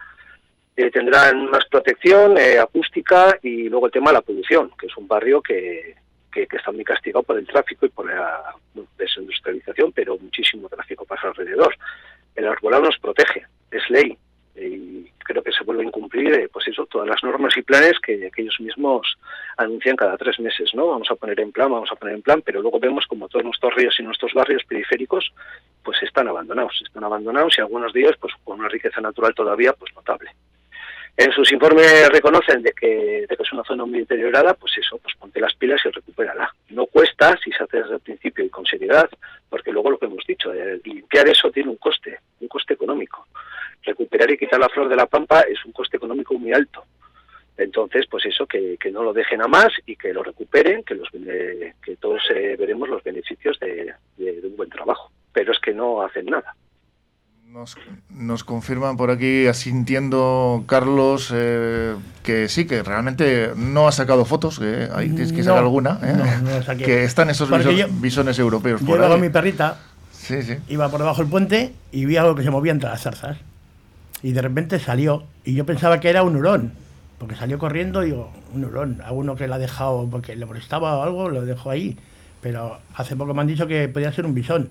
eh, 0.75 0.89
tendrán 0.89 1.49
más 1.49 1.65
protección 1.69 2.37
eh, 2.37 2.57
acústica 2.57 3.37
y 3.43 3.67
luego 3.69 3.87
el 3.87 3.91
tema 3.91 4.11
de 4.11 4.15
la 4.15 4.21
polución, 4.21 4.71
que 4.79 4.87
es 4.87 4.95
un 4.95 5.07
barrio 5.07 5.41
que, 5.41 5.95
que, 6.31 6.47
está 6.49 6.71
muy 6.71 6.83
castigado 6.83 7.23
por 7.23 7.37
el 7.37 7.45
tráfico 7.45 7.85
y 7.85 7.89
por 7.89 8.07
la 8.07 8.55
desindustrialización, 8.97 9.91
pero 9.91 10.17
muchísimo 10.17 10.69
tráfico 10.69 11.05
pasa 11.05 11.27
alrededor. 11.27 11.75
El 12.35 12.47
arbolado 12.47 12.83
nos 12.83 12.97
protege, 12.99 13.45
es 13.69 13.89
ley, 13.89 14.17
y 14.55 15.09
creo 15.19 15.43
que 15.43 15.51
se 15.51 15.63
vuelve 15.63 15.83
a 15.83 15.85
incumplir 15.85 16.33
eh, 16.33 16.49
pues 16.51 16.67
eso, 16.67 16.85
todas 16.85 17.07
las 17.07 17.23
normas 17.23 17.55
y 17.57 17.61
planes 17.61 17.99
que, 17.99 18.29
que, 18.31 18.41
ellos 18.41 18.59
mismos 18.59 19.17
anuncian 19.57 19.95
cada 19.95 20.17
tres 20.17 20.39
meses, 20.39 20.73
¿no? 20.73 20.87
Vamos 20.87 21.09
a 21.09 21.15
poner 21.15 21.39
en 21.39 21.51
plan, 21.51 21.71
vamos 21.71 21.89
a 21.91 21.95
poner 21.95 22.15
en 22.15 22.21
plan, 22.21 22.41
pero 22.41 22.61
luego 22.61 22.79
vemos 22.79 23.05
como 23.07 23.29
todos 23.29 23.45
nuestros 23.45 23.73
ríos 23.75 23.95
y 23.99 24.03
nuestros 24.03 24.33
barrios 24.33 24.63
periféricos 24.65 25.31
pues 25.83 26.01
están 26.03 26.27
abandonados, 26.27 26.81
están 26.85 27.03
abandonados 27.03 27.57
y 27.57 27.61
algunos 27.61 27.93
días 27.93 28.15
pues 28.19 28.33
con 28.43 28.59
una 28.59 28.69
riqueza 28.69 29.01
natural 29.01 29.33
todavía 29.33 29.73
pues 29.73 29.93
notable. 29.95 30.31
En 31.17 31.31
sus 31.33 31.51
informes 31.51 32.09
reconocen 32.09 32.63
de 32.63 32.71
que, 32.71 33.25
de 33.27 33.37
es 33.37 33.53
una 33.53 33.63
zona 33.63 33.85
muy 33.85 33.99
deteriorada, 33.99 34.53
pues 34.53 34.77
eso, 34.77 34.97
pues 34.97 35.13
ponte 35.15 35.39
las 35.39 35.53
pilas 35.55 35.81
y 35.85 35.89
recupérala. 35.89 36.51
No 36.69 36.85
cuesta 36.85 37.37
si 37.43 37.51
se 37.51 37.63
hace 37.63 37.77
desde 37.77 37.95
el 37.95 37.99
principio 37.99 38.45
y 38.45 38.49
con 38.49 38.65
seriedad, 38.65 39.09
porque 39.49 39.71
luego 39.71 39.91
lo 39.91 39.99
que 39.99 40.05
hemos 40.05 40.25
dicho, 40.25 40.53
eh, 40.53 40.79
limpiar 40.83 41.27
eso 41.27 41.51
tiene 41.51 41.69
un 41.69 41.75
coste. 41.75 42.00
La 44.59 44.69
flor 44.69 44.89
de 44.89 44.95
la 44.95 45.05
pampa 45.05 45.41
es 45.41 45.63
un 45.65 45.71
coste 45.71 45.97
económico 45.97 46.33
muy 46.37 46.53
alto. 46.53 46.83
Entonces, 47.57 48.05
pues 48.09 48.25
eso, 48.25 48.45
que, 48.47 48.77
que 48.79 48.91
no 48.91 49.03
lo 49.03 49.13
dejen 49.13 49.41
a 49.41 49.47
más 49.47 49.69
y 49.85 49.95
que 49.95 50.13
lo 50.13 50.23
recuperen, 50.23 50.83
que, 50.83 50.95
los, 50.95 51.09
que 51.09 51.95
todos 51.97 52.21
eh, 52.33 52.55
veremos 52.57 52.89
los 52.89 53.03
beneficios 53.03 53.59
de 53.59 53.93
un 54.43 54.55
buen 54.57 54.69
trabajo. 54.69 55.11
Pero 55.33 55.51
es 55.51 55.59
que 55.59 55.73
no 55.73 56.01
hacen 56.01 56.25
nada. 56.25 56.55
Nos, 57.51 57.77
nos, 58.09 58.45
confirman 58.45 58.95
por 58.95 59.11
aquí, 59.11 59.45
asintiendo 59.45 60.63
Carlos, 60.67 61.33
eh, 61.35 61.97
que 62.23 62.47
sí, 62.47 62.65
que 62.65 62.81
realmente 62.81 63.51
no 63.57 63.89
ha 63.89 63.91
sacado 63.91 64.23
fotos, 64.23 64.57
que 64.57 64.87
hay 64.89 65.09
tienes 65.09 65.33
que 65.33 65.43
sacar 65.43 65.59
alguna, 65.59 65.99
¿eh? 66.01 66.77
que 66.77 67.03
están 67.03 67.29
esos 67.29 67.49
bisones 67.99 68.39
europeos. 68.39 68.79
Yo 68.79 68.95
iba 68.95 69.09
con 69.09 69.19
mi 69.19 69.27
perrita, 69.27 69.79
iba 70.69 70.89
por 70.89 71.01
debajo 71.01 71.21
del 71.21 71.29
puente 71.29 71.73
y 71.91 72.05
vi 72.05 72.15
algo 72.15 72.35
que 72.35 72.43
se 72.43 72.51
movía 72.51 72.71
entre 72.71 72.89
las 72.89 73.01
zarzas. 73.01 73.37
Y 74.23 74.31
de 74.33 74.41
repente 74.41 74.79
salió, 74.79 75.23
y 75.43 75.55
yo 75.55 75.65
pensaba 75.65 75.99
que 75.99 76.09
era 76.09 76.23
un 76.23 76.35
hurón, 76.35 76.73
porque 77.17 77.35
salió 77.35 77.57
corriendo, 77.57 78.03
y 78.03 78.07
digo, 78.07 78.31
un 78.53 78.65
hurón, 78.65 79.01
a 79.03 79.11
uno 79.11 79.35
que 79.35 79.47
le 79.47 79.53
ha 79.53 79.57
dejado, 79.57 80.07
porque 80.09 80.35
le 80.35 80.45
molestaba 80.45 80.97
o 80.97 81.03
algo, 81.03 81.29
lo 81.29 81.45
dejó 81.45 81.71
ahí. 81.71 81.97
Pero 82.41 82.79
hace 82.95 83.15
poco 83.15 83.33
me 83.33 83.41
han 83.41 83.47
dicho 83.47 83.67
que 83.67 83.87
podía 83.87 84.11
ser 84.11 84.25
un 84.25 84.33
bisón. 84.33 84.69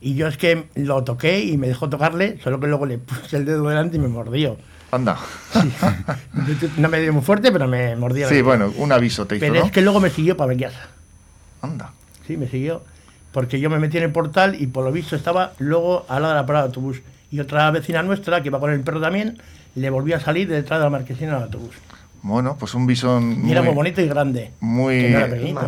Y 0.00 0.14
yo 0.14 0.26
es 0.26 0.36
que 0.36 0.66
lo 0.74 1.02
toqué 1.04 1.40
y 1.40 1.56
me 1.56 1.68
dejó 1.68 1.88
tocarle, 1.88 2.38
solo 2.42 2.60
que 2.60 2.66
luego 2.66 2.86
le 2.86 2.98
puse 2.98 3.36
el 3.36 3.44
dedo 3.44 3.68
delante 3.68 3.96
y 3.96 4.00
me 4.00 4.08
mordió. 4.08 4.56
Anda. 4.90 5.18
No 6.76 6.88
me 6.88 7.00
dio 7.00 7.12
muy 7.12 7.22
fuerte, 7.22 7.50
pero 7.50 7.66
me 7.66 7.96
mordió. 7.96 8.28
Sí, 8.28 8.42
bueno, 8.42 8.72
un 8.76 8.92
aviso 8.92 9.26
te 9.26 9.36
hizo, 9.36 9.46
Pero 9.46 9.64
es 9.64 9.72
que 9.72 9.80
luego 9.80 10.00
me 10.00 10.10
siguió 10.10 10.36
para 10.36 10.54
ver 10.54 10.70
Anda. 11.62 11.92
Sí, 12.26 12.36
me 12.36 12.48
siguió. 12.48 12.82
Porque 13.32 13.58
yo 13.60 13.70
me 13.70 13.78
metí 13.78 13.96
en 13.96 14.04
el 14.04 14.12
portal 14.12 14.60
y 14.60 14.66
por 14.66 14.84
lo 14.84 14.92
visto 14.92 15.16
estaba 15.16 15.52
luego 15.58 16.04
al 16.08 16.22
lado 16.22 16.34
de 16.34 16.40
la 16.40 16.46
parada 16.46 16.64
de 16.64 16.68
autobús. 16.68 17.00
Y 17.34 17.40
otra 17.40 17.68
vecina 17.72 18.00
nuestra, 18.04 18.40
que 18.40 18.46
iba 18.46 18.60
con 18.60 18.70
el 18.70 18.82
perro 18.82 19.00
también, 19.00 19.38
le 19.74 19.90
volvió 19.90 20.14
a 20.14 20.20
salir 20.20 20.46
detrás 20.46 20.78
de 20.78 20.84
la 20.84 20.90
marquesina 20.90 21.34
del 21.34 21.42
autobús. 21.42 21.74
Bueno, 22.24 22.56
pues 22.58 22.72
un 22.72 22.86
bisón. 22.86 23.42
Muy, 23.42 23.52
era 23.52 23.60
muy 23.60 23.74
bonito 23.74 24.00
y 24.00 24.08
grande. 24.08 24.50
Muy 24.60 25.14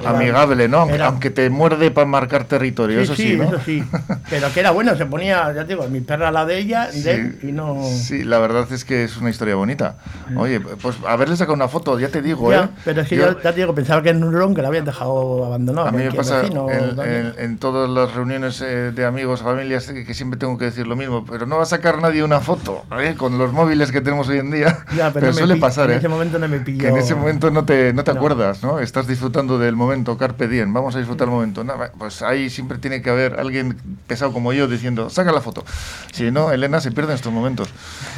amigable, 0.07 0.69
¿no? 0.69 0.89
Aunque 1.05 1.29
te 1.29 1.51
muerde 1.51 1.91
para 1.91 2.07
marcar 2.07 2.45
territorio, 2.45 2.99
eso 2.99 3.15
sí. 3.15 3.35
sí 3.35 3.41
Eso 3.43 3.61
sí. 3.63 3.85
Pero 4.31 4.51
que 4.55 4.61
era 4.61 4.71
bueno, 4.71 4.97
se 4.97 5.05
ponía, 5.05 5.53
ya 5.53 5.67
te 5.67 5.75
digo, 5.75 5.87
mi 5.89 6.01
perra 6.01 6.31
la 6.31 6.47
de 6.47 6.59
ella, 6.59 6.89
de 6.91 7.37
y 7.43 7.53
no. 7.53 7.85
Sí, 7.85 8.25
la 8.25 8.39
verdad 8.39 8.67
es 8.73 8.87
que 8.87 9.05
es 9.05 9.19
una 9.19 9.29
historia 9.29 9.55
bonita. 9.55 9.99
Mm. 10.31 10.39
Oye, 10.39 10.61
pues 10.61 10.97
haberle 11.07 11.37
sacado 11.37 11.53
una 11.53 11.69
foto, 11.69 12.01
ya 12.01 12.09
te 12.09 12.23
digo, 12.23 12.51
¿eh? 12.51 12.67
Pero 12.87 13.03
es 13.03 13.09
que 13.09 13.17
yo, 13.17 13.39
ya 13.39 13.53
te 13.53 13.61
digo, 13.61 13.75
pensaba 13.75 14.03
que 14.03 14.09
en 14.09 14.25
un 14.25 14.33
ron 14.33 14.55
que 14.55 14.63
lo 14.63 14.69
habían 14.69 14.87
dejado 14.87 15.45
abandonado. 15.45 15.89
A 15.89 15.93
mí 15.93 16.05
me 16.05 16.13
pasa 16.13 16.43
en, 16.47 17.59
todas 17.59 17.91
las 17.91 18.15
reuniones 18.15 18.63
eh, 18.63 18.93
de 18.93 19.05
amigos, 19.05 19.43
familias, 19.43 19.89
que 19.89 20.15
siempre 20.15 20.39
tengo 20.39 20.57
que 20.57 20.65
decir 20.65 20.87
lo 20.87 20.97
mismo, 20.97 21.23
pero 21.27 21.45
no 21.45 21.59
va 21.59 21.65
a 21.65 21.67
sacar 21.67 22.01
nadie 22.01 22.25
una 22.25 22.41
foto, 22.41 22.87
¿eh? 22.99 23.15
Con 23.15 23.37
los 23.37 23.53
móviles 23.53 23.93
que 23.93 24.01
tenemos 24.01 24.27
hoy 24.31 24.39
en 24.39 24.51
día. 24.51 24.79
Ya, 24.97 25.13
pero, 25.13 25.31
suele 25.35 25.57
pasar, 25.57 25.91
¿eh? 25.91 25.95
En 25.95 25.99
ese 25.99 26.09
momento 26.09 26.39
no 26.39 26.46
que 26.65 26.89
en 26.89 26.97
ese 26.97 27.15
momento 27.15 27.51
no 27.51 27.65
te, 27.65 27.93
no 27.93 28.05
te 28.05 28.11
acuerdas, 28.11 28.63
¿no? 28.63 28.81
Estás 28.81 29.07
disfrutando 29.07 29.59
del 29.59 29.77
momento, 29.77 30.17
carpe 30.17 30.49
diem, 30.49 30.73
vamos 30.73 30.95
a 30.95 30.99
disfrutar 30.99 31.29
el 31.29 31.35
momento. 31.35 31.65
pues 31.99 32.23
ahí 32.23 32.51
siempre 32.51 32.79
tiene 32.79 33.03
que 33.03 33.11
haber 33.11 33.39
alguien 33.39 33.77
pesado 34.07 34.33
como 34.33 34.53
yo 34.53 34.69
diciendo, 34.69 35.11
saca 35.11 35.33
la 35.33 35.41
foto. 35.41 35.65
Si 36.13 36.31
no, 36.31 36.53
Elena 36.53 36.81
se 36.81 36.93
pierde 36.93 37.13
en 37.13 37.17
estos 37.17 37.33
momentos. 37.33 37.69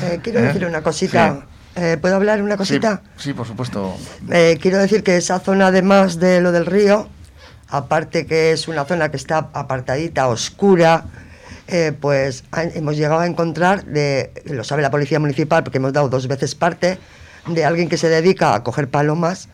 Eh, 0.03 0.21
quiero 0.23 0.41
¿Eh? 0.41 0.43
decir 0.43 0.67
una 0.67 0.83
cosita. 0.83 1.47
Eh, 1.77 1.97
¿Puedo 2.01 2.17
hablar 2.17 2.43
una 2.43 2.57
cosita? 2.57 3.03
Sí, 3.17 3.33
por 3.33 3.47
supuesto. 3.47 3.97
quiero 4.61 4.79
decir 4.79 5.03
que 5.03 5.17
esa 5.17 5.39
zona, 5.41 5.69
además 5.69 6.19
de 6.19 6.41
lo 6.41 6.53
del 6.53 6.67
río, 6.67 7.09
aparte 7.69 8.27
que 8.27 8.53
es 8.53 8.69
una 8.69 8.85
zona 8.85 9.11
que 9.11 9.17
está 9.17 9.51
apartadita, 9.53 10.29
oscura, 10.29 11.05
pues 12.01 12.45
hemos 12.75 12.97
llegado 12.97 13.21
a 13.21 13.27
encontrar, 13.27 13.85
de, 13.85 14.33
lo 14.47 14.65
sabe 14.65 14.83
la 14.83 14.91
Policía 14.91 15.21
Municipal 15.21 15.63
porque 15.63 15.79
hemos 15.79 15.93
dado 15.93 16.09
dos 16.09 16.27
veces 16.27 16.55
parte, 16.55 16.99
de 17.49 17.65
alguien 17.65 17.89
que 17.89 17.97
se 17.97 18.09
dedica 18.09 18.55
a 18.55 18.63
coger 18.63 18.89
palomas 18.89 19.49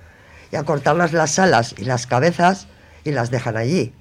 y 0.53 0.57
a 0.57 0.65
cortarlas 0.65 1.13
las 1.13 1.39
alas 1.39 1.75
y 1.79 1.85
las 1.85 2.07
cabezas 2.07 2.67
y 3.05 3.13
las 3.13 3.31
dejan 3.31 3.57
allí. 3.57 3.93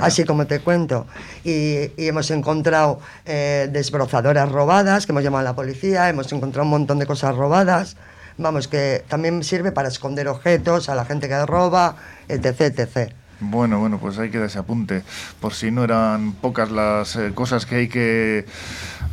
Así 0.00 0.24
como 0.24 0.46
te 0.46 0.60
cuento. 0.60 1.06
Y, 1.44 1.92
hemos 1.96 2.30
encontrado 2.30 3.00
eh, 3.24 3.68
desbrozadoras 3.70 4.50
robadas, 4.50 5.06
que 5.06 5.12
hemos 5.12 5.22
llamado 5.22 5.40
a 5.40 5.50
la 5.50 5.54
policía, 5.54 6.08
hemos 6.08 6.32
encontrado 6.32 6.64
un 6.64 6.70
montón 6.70 6.98
de 6.98 7.06
cosas 7.06 7.36
robadas. 7.36 7.96
Vamos, 8.38 8.68
que 8.68 9.04
también 9.08 9.42
sirve 9.44 9.72
para 9.72 9.88
esconder 9.88 10.28
objetos 10.28 10.88
a 10.88 10.94
la 10.94 11.04
gente 11.04 11.28
que 11.28 11.46
roba, 11.46 11.96
etc. 12.28 12.60
etc. 12.60 13.12
Bueno, 13.40 13.78
bueno, 13.78 13.98
pues 13.98 14.18
hay 14.18 14.30
que 14.30 14.42
ese 14.44 14.58
apunte, 14.58 15.02
por 15.40 15.52
si 15.52 15.70
no 15.70 15.84
eran 15.84 16.32
pocas 16.32 16.70
las 16.70 17.16
eh, 17.16 17.32
cosas 17.34 17.66
que 17.66 17.76
hay 17.76 17.88
que 17.88 18.46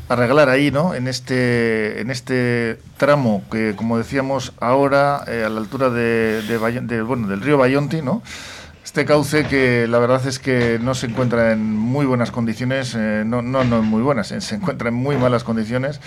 arreglar 0.10 0.50
ahí, 0.50 0.72
¿no? 0.72 0.94
En 0.94 1.08
este, 1.08 2.02
en 2.02 2.10
este 2.10 2.80
tramo 2.98 3.44
que, 3.52 3.76
como 3.76 3.98
decíamos 3.98 4.54
ahora, 4.60 5.24
eh, 5.28 5.44
a 5.46 5.50
la 5.50 5.60
altura 5.60 5.90
de, 5.90 7.04
bueno, 7.06 7.28
del 7.28 7.42
río 7.42 7.58
Bayonti, 7.58 8.02
¿no? 8.02 8.22
Este 8.84 9.06
cauce 9.06 9.48
que 9.48 9.88
la 9.88 9.98
verdad 9.98 10.26
es 10.28 10.40
que 10.40 10.78
no 10.80 10.94
se 10.94 11.08
encuentra 11.08 11.54
en 11.54 11.76
muy 11.76 12.06
buenas 12.06 12.32
condiciones, 12.32 12.94
eh, 12.96 13.24
no, 13.26 13.42
no, 13.42 13.64
no 13.64 13.82
muy 13.82 14.02
buenas, 14.02 14.28
se 14.40 14.56
encuentra 14.56 14.90
en 14.90 14.96
muy 14.96 15.18
malas 15.18 15.44
condiciones 15.44 16.00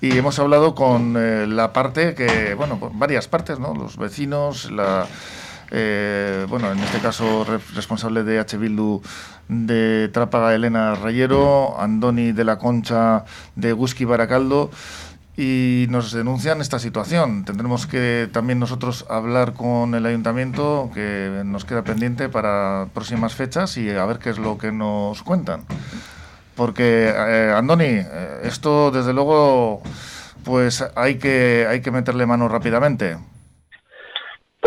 y 0.00 0.16
hemos 0.16 0.38
hablado 0.38 0.74
con 0.74 1.14
la 1.56 1.72
parte 1.72 2.14
que, 2.14 2.54
bueno, 2.54 2.78
varias 2.94 3.28
partes, 3.28 3.58
¿no? 3.58 3.74
Los 3.74 3.96
vecinos, 3.96 4.70
la 4.70 5.06
eh, 5.70 6.46
bueno, 6.48 6.72
en 6.72 6.78
este 6.78 6.98
caso 6.98 7.46
responsable 7.74 8.24
de 8.24 8.38
H. 8.38 8.56
Bildu 8.56 9.02
de 9.48 10.08
Trápaga 10.08 10.54
Elena 10.54 10.94
Rayero, 10.94 11.80
Andoni 11.80 12.32
de 12.32 12.44
la 12.44 12.58
Concha 12.58 13.24
de 13.56 13.72
Guski 13.72 14.04
Baracaldo 14.04 14.70
y 15.38 15.86
nos 15.88 16.10
denuncian 16.12 16.60
esta 16.60 16.80
situación. 16.80 17.44
Tendremos 17.44 17.86
que 17.86 18.28
también 18.32 18.58
nosotros 18.58 19.06
hablar 19.08 19.54
con 19.54 19.94
el 19.94 20.04
ayuntamiento, 20.04 20.90
que 20.92 21.42
nos 21.44 21.64
queda 21.64 21.84
pendiente 21.84 22.28
para 22.28 22.88
próximas 22.92 23.34
fechas 23.34 23.76
y 23.76 23.88
a 23.88 24.04
ver 24.04 24.18
qué 24.18 24.30
es 24.30 24.38
lo 24.38 24.58
que 24.58 24.72
nos 24.72 25.22
cuentan. 25.22 25.64
Porque, 26.56 27.14
eh, 27.14 27.54
Andoni, 27.56 27.84
eh, 27.84 28.40
esto 28.42 28.90
desde 28.90 29.12
luego, 29.12 29.80
pues 30.42 30.84
hay 30.96 31.18
que, 31.18 31.68
hay 31.70 31.82
que 31.82 31.92
meterle 31.92 32.26
mano 32.26 32.48
rápidamente. 32.48 33.16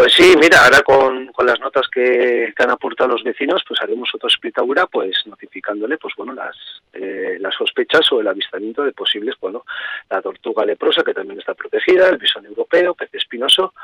Pues 0.02 0.14
Sí, 0.16 0.34
mira, 0.40 0.66
ahora 0.66 0.82
con, 0.82 1.28
con 1.28 1.46
las 1.46 1.60
notas 1.60 1.88
que, 1.88 2.52
han 2.58 2.72
aportado 2.72 3.12
los 3.12 3.24
vecinos, 3.24 3.62
pues 3.68 3.80
haremos 3.84 4.10
otra 4.16 4.30
espitaura, 4.30 4.88
pues 4.88 5.16
notificándole, 5.28 6.00
pues 6.00 6.16
bueno, 6.18 6.34
las, 6.34 6.56
eh, 6.92 7.38
las 7.40 7.54
sospechas 7.54 8.12
o 8.12 8.20
el 8.20 8.28
avistamiento 8.28 8.84
de 8.84 8.94
posibles, 8.94 9.36
bueno, 9.40 9.64
la 10.10 10.20
tortuga 10.20 10.66
leprosa, 10.66 11.04
que 11.04 11.14
también 11.14 11.40
está 11.40 11.54
protegida, 11.54 12.10
el 12.10 12.18
bisón 12.18 12.48
europeo, 12.48 12.96
pez 12.96 13.14
espinoso, 13.14 13.76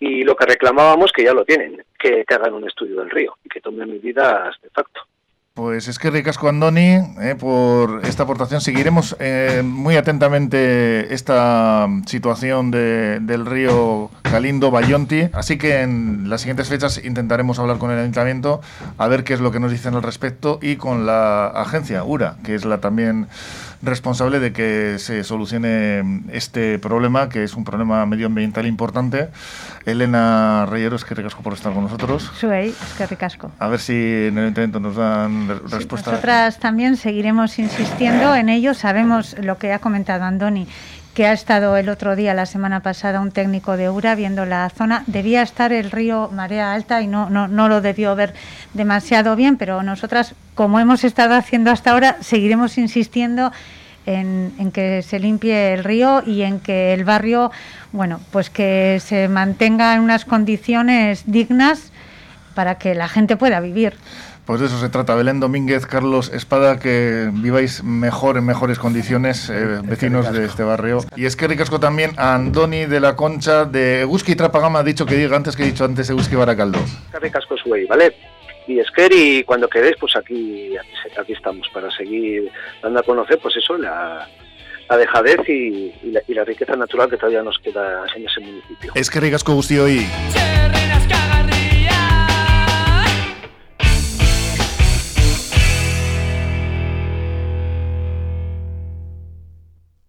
y 0.00 0.24
lo 0.24 0.34
que 0.34 0.46
reclamábamos, 0.46 1.12
que 1.12 1.22
ya 1.22 1.32
lo 1.32 1.44
tienen, 1.44 1.84
que, 1.96 2.24
que 2.24 2.34
hagan 2.34 2.54
un 2.54 2.66
estudio 2.66 2.96
del 2.98 3.10
río 3.10 3.36
y 3.44 3.48
que 3.48 3.60
tomen 3.60 3.88
medidas 3.88 4.60
de 4.62 4.70
facto. 4.70 5.02
Pues 5.54 5.86
es 5.86 5.98
que 5.98 6.10
ricasco 6.10 6.48
Andoni 6.48 6.98
eh, 7.20 7.36
por 7.38 8.00
esta 8.06 8.22
aportación. 8.22 8.62
Seguiremos 8.62 9.14
eh, 9.20 9.60
muy 9.62 9.96
atentamente 9.96 11.12
esta 11.12 11.86
situación 12.06 12.70
del 12.70 13.44
río 13.44 14.10
Calindo 14.22 14.70
Bayonti. 14.70 15.28
Así 15.34 15.58
que 15.58 15.82
en 15.82 16.30
las 16.30 16.40
siguientes 16.40 16.70
fechas 16.70 17.04
intentaremos 17.04 17.58
hablar 17.58 17.76
con 17.76 17.90
el 17.90 17.98
ayuntamiento 17.98 18.62
a 18.96 19.08
ver 19.08 19.24
qué 19.24 19.34
es 19.34 19.40
lo 19.40 19.52
que 19.52 19.60
nos 19.60 19.70
dicen 19.70 19.94
al 19.94 20.02
respecto 20.02 20.58
y 20.62 20.76
con 20.76 21.04
la 21.04 21.48
agencia 21.48 22.02
URA, 22.02 22.36
que 22.42 22.54
es 22.54 22.64
la 22.64 22.78
también 22.78 23.26
responsable 23.82 24.38
de 24.40 24.52
que 24.52 24.96
se 24.98 25.24
solucione 25.24 26.22
este 26.32 26.78
problema, 26.78 27.28
que 27.28 27.44
es 27.44 27.54
un 27.54 27.64
problema 27.64 28.04
medioambiental 28.06 28.66
importante. 28.66 29.28
Elena 29.84 30.66
Reyeros, 30.68 31.04
que 31.04 31.14
ricasco 31.14 31.42
por 31.42 31.54
estar 31.54 31.72
con 31.72 31.84
nosotros. 31.84 32.30
Soy, 32.38 32.68
es 32.68 32.94
que 32.96 33.06
ricasco. 33.06 33.50
A 33.58 33.68
ver 33.68 33.80
si 33.80 33.92
en 33.92 34.38
el 34.38 34.48
intento 34.48 34.78
nos 34.78 34.96
dan 34.96 35.48
respuesta. 35.70 36.12
nosotras 36.12 36.58
también 36.58 36.96
seguiremos 36.96 37.58
insistiendo 37.58 38.34
en 38.34 38.48
ello. 38.48 38.74
Sabemos 38.74 39.36
lo 39.38 39.58
que 39.58 39.72
ha 39.72 39.80
comentado 39.80 40.24
Andoni, 40.24 40.68
que 41.14 41.26
ha 41.26 41.32
estado 41.32 41.76
el 41.76 41.88
otro 41.88 42.16
día, 42.16 42.32
la 42.32 42.46
semana 42.46 42.80
pasada, 42.80 43.20
un 43.20 43.32
técnico 43.32 43.76
de 43.76 43.90
URA 43.90 44.14
viendo 44.14 44.46
la 44.46 44.70
zona. 44.70 45.04
Debía 45.06 45.42
estar 45.42 45.72
el 45.72 45.90
río 45.90 46.30
marea 46.32 46.72
alta 46.72 47.02
y 47.02 47.06
no, 47.06 47.28
no, 47.28 47.48
no 47.48 47.68
lo 47.68 47.80
debió 47.80 48.16
ver 48.16 48.34
demasiado 48.72 49.36
bien, 49.36 49.56
pero 49.56 49.82
nosotras, 49.82 50.34
como 50.54 50.80
hemos 50.80 51.04
estado 51.04 51.34
haciendo 51.34 51.70
hasta 51.70 51.90
ahora, 51.92 52.16
seguiremos 52.20 52.78
insistiendo 52.78 53.52
en, 54.06 54.54
en, 54.58 54.72
que 54.72 55.02
se 55.02 55.18
limpie 55.18 55.74
el 55.74 55.84
río 55.84 56.22
y 56.26 56.42
en 56.42 56.60
que 56.60 56.94
el 56.94 57.04
barrio, 57.04 57.52
bueno, 57.92 58.20
pues 58.30 58.48
que 58.48 58.98
se 59.04 59.28
mantenga 59.28 59.94
en 59.94 60.00
unas 60.00 60.24
condiciones 60.24 61.24
dignas 61.26 61.92
para 62.54 62.76
que 62.76 62.94
la 62.94 63.08
gente 63.08 63.36
pueda 63.36 63.60
vivir. 63.60 63.94
Pues 64.46 64.60
de 64.60 64.66
eso 64.66 64.78
se 64.78 64.88
trata. 64.88 65.14
Belén 65.14 65.38
Domínguez, 65.38 65.86
Carlos 65.86 66.32
Espada, 66.32 66.80
que 66.80 67.30
viváis 67.32 67.84
mejor, 67.84 68.36
en 68.36 68.44
mejores 68.44 68.78
condiciones, 68.78 69.48
eh, 69.48 69.80
vecinos 69.84 70.32
de 70.32 70.44
este 70.44 70.64
barrio. 70.64 70.98
Y 71.16 71.26
es 71.26 71.36
que 71.36 71.46
ricasco 71.46 71.78
también 71.78 72.12
a 72.16 72.34
Andoni 72.34 72.86
de 72.86 72.98
la 72.98 73.14
Concha 73.14 73.64
de 73.64 74.00
Eguski 74.00 74.34
Trapagama, 74.34 74.80
ha 74.80 74.82
dicho 74.82 75.06
que 75.06 75.14
diga 75.14 75.36
antes 75.36 75.54
que 75.54 75.62
he 75.62 75.66
dicho 75.66 75.84
antes 75.84 76.10
Eguski 76.10 76.34
Baracaldo. 76.34 76.80
Que 77.12 77.18
ricasco 77.20 77.54
güey, 77.64 77.86
¿vale? 77.86 78.16
Y 78.66 78.78
Esquer, 78.80 79.12
y 79.12 79.44
cuando 79.44 79.68
queréis, 79.68 79.96
pues 79.98 80.16
aquí, 80.16 80.74
aquí, 81.18 81.32
estamos 81.32 81.68
para 81.72 81.90
seguir 81.90 82.50
dando 82.82 83.00
a 83.00 83.02
conocer, 83.02 83.38
pues 83.40 83.56
eso, 83.56 83.76
la, 83.76 84.28
la 84.88 84.96
dejadez 84.96 85.38
y, 85.48 85.92
y, 86.02 86.10
la, 86.12 86.20
y, 86.26 86.34
la, 86.34 86.44
riqueza 86.44 86.76
natural 86.76 87.10
que 87.10 87.16
todavía 87.16 87.42
nos 87.42 87.58
queda 87.58 88.04
en 88.14 88.26
ese 88.26 88.40
municipio. 88.40 88.92
Es 88.94 89.10
que 89.10 89.20
ricasco 89.20 89.54
guzti 89.54 89.78
hoy. 89.78 90.06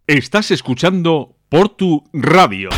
Estás 0.07 0.51
escuchando 0.51 1.37
Portu 1.47 2.03
Radio. 2.11 2.69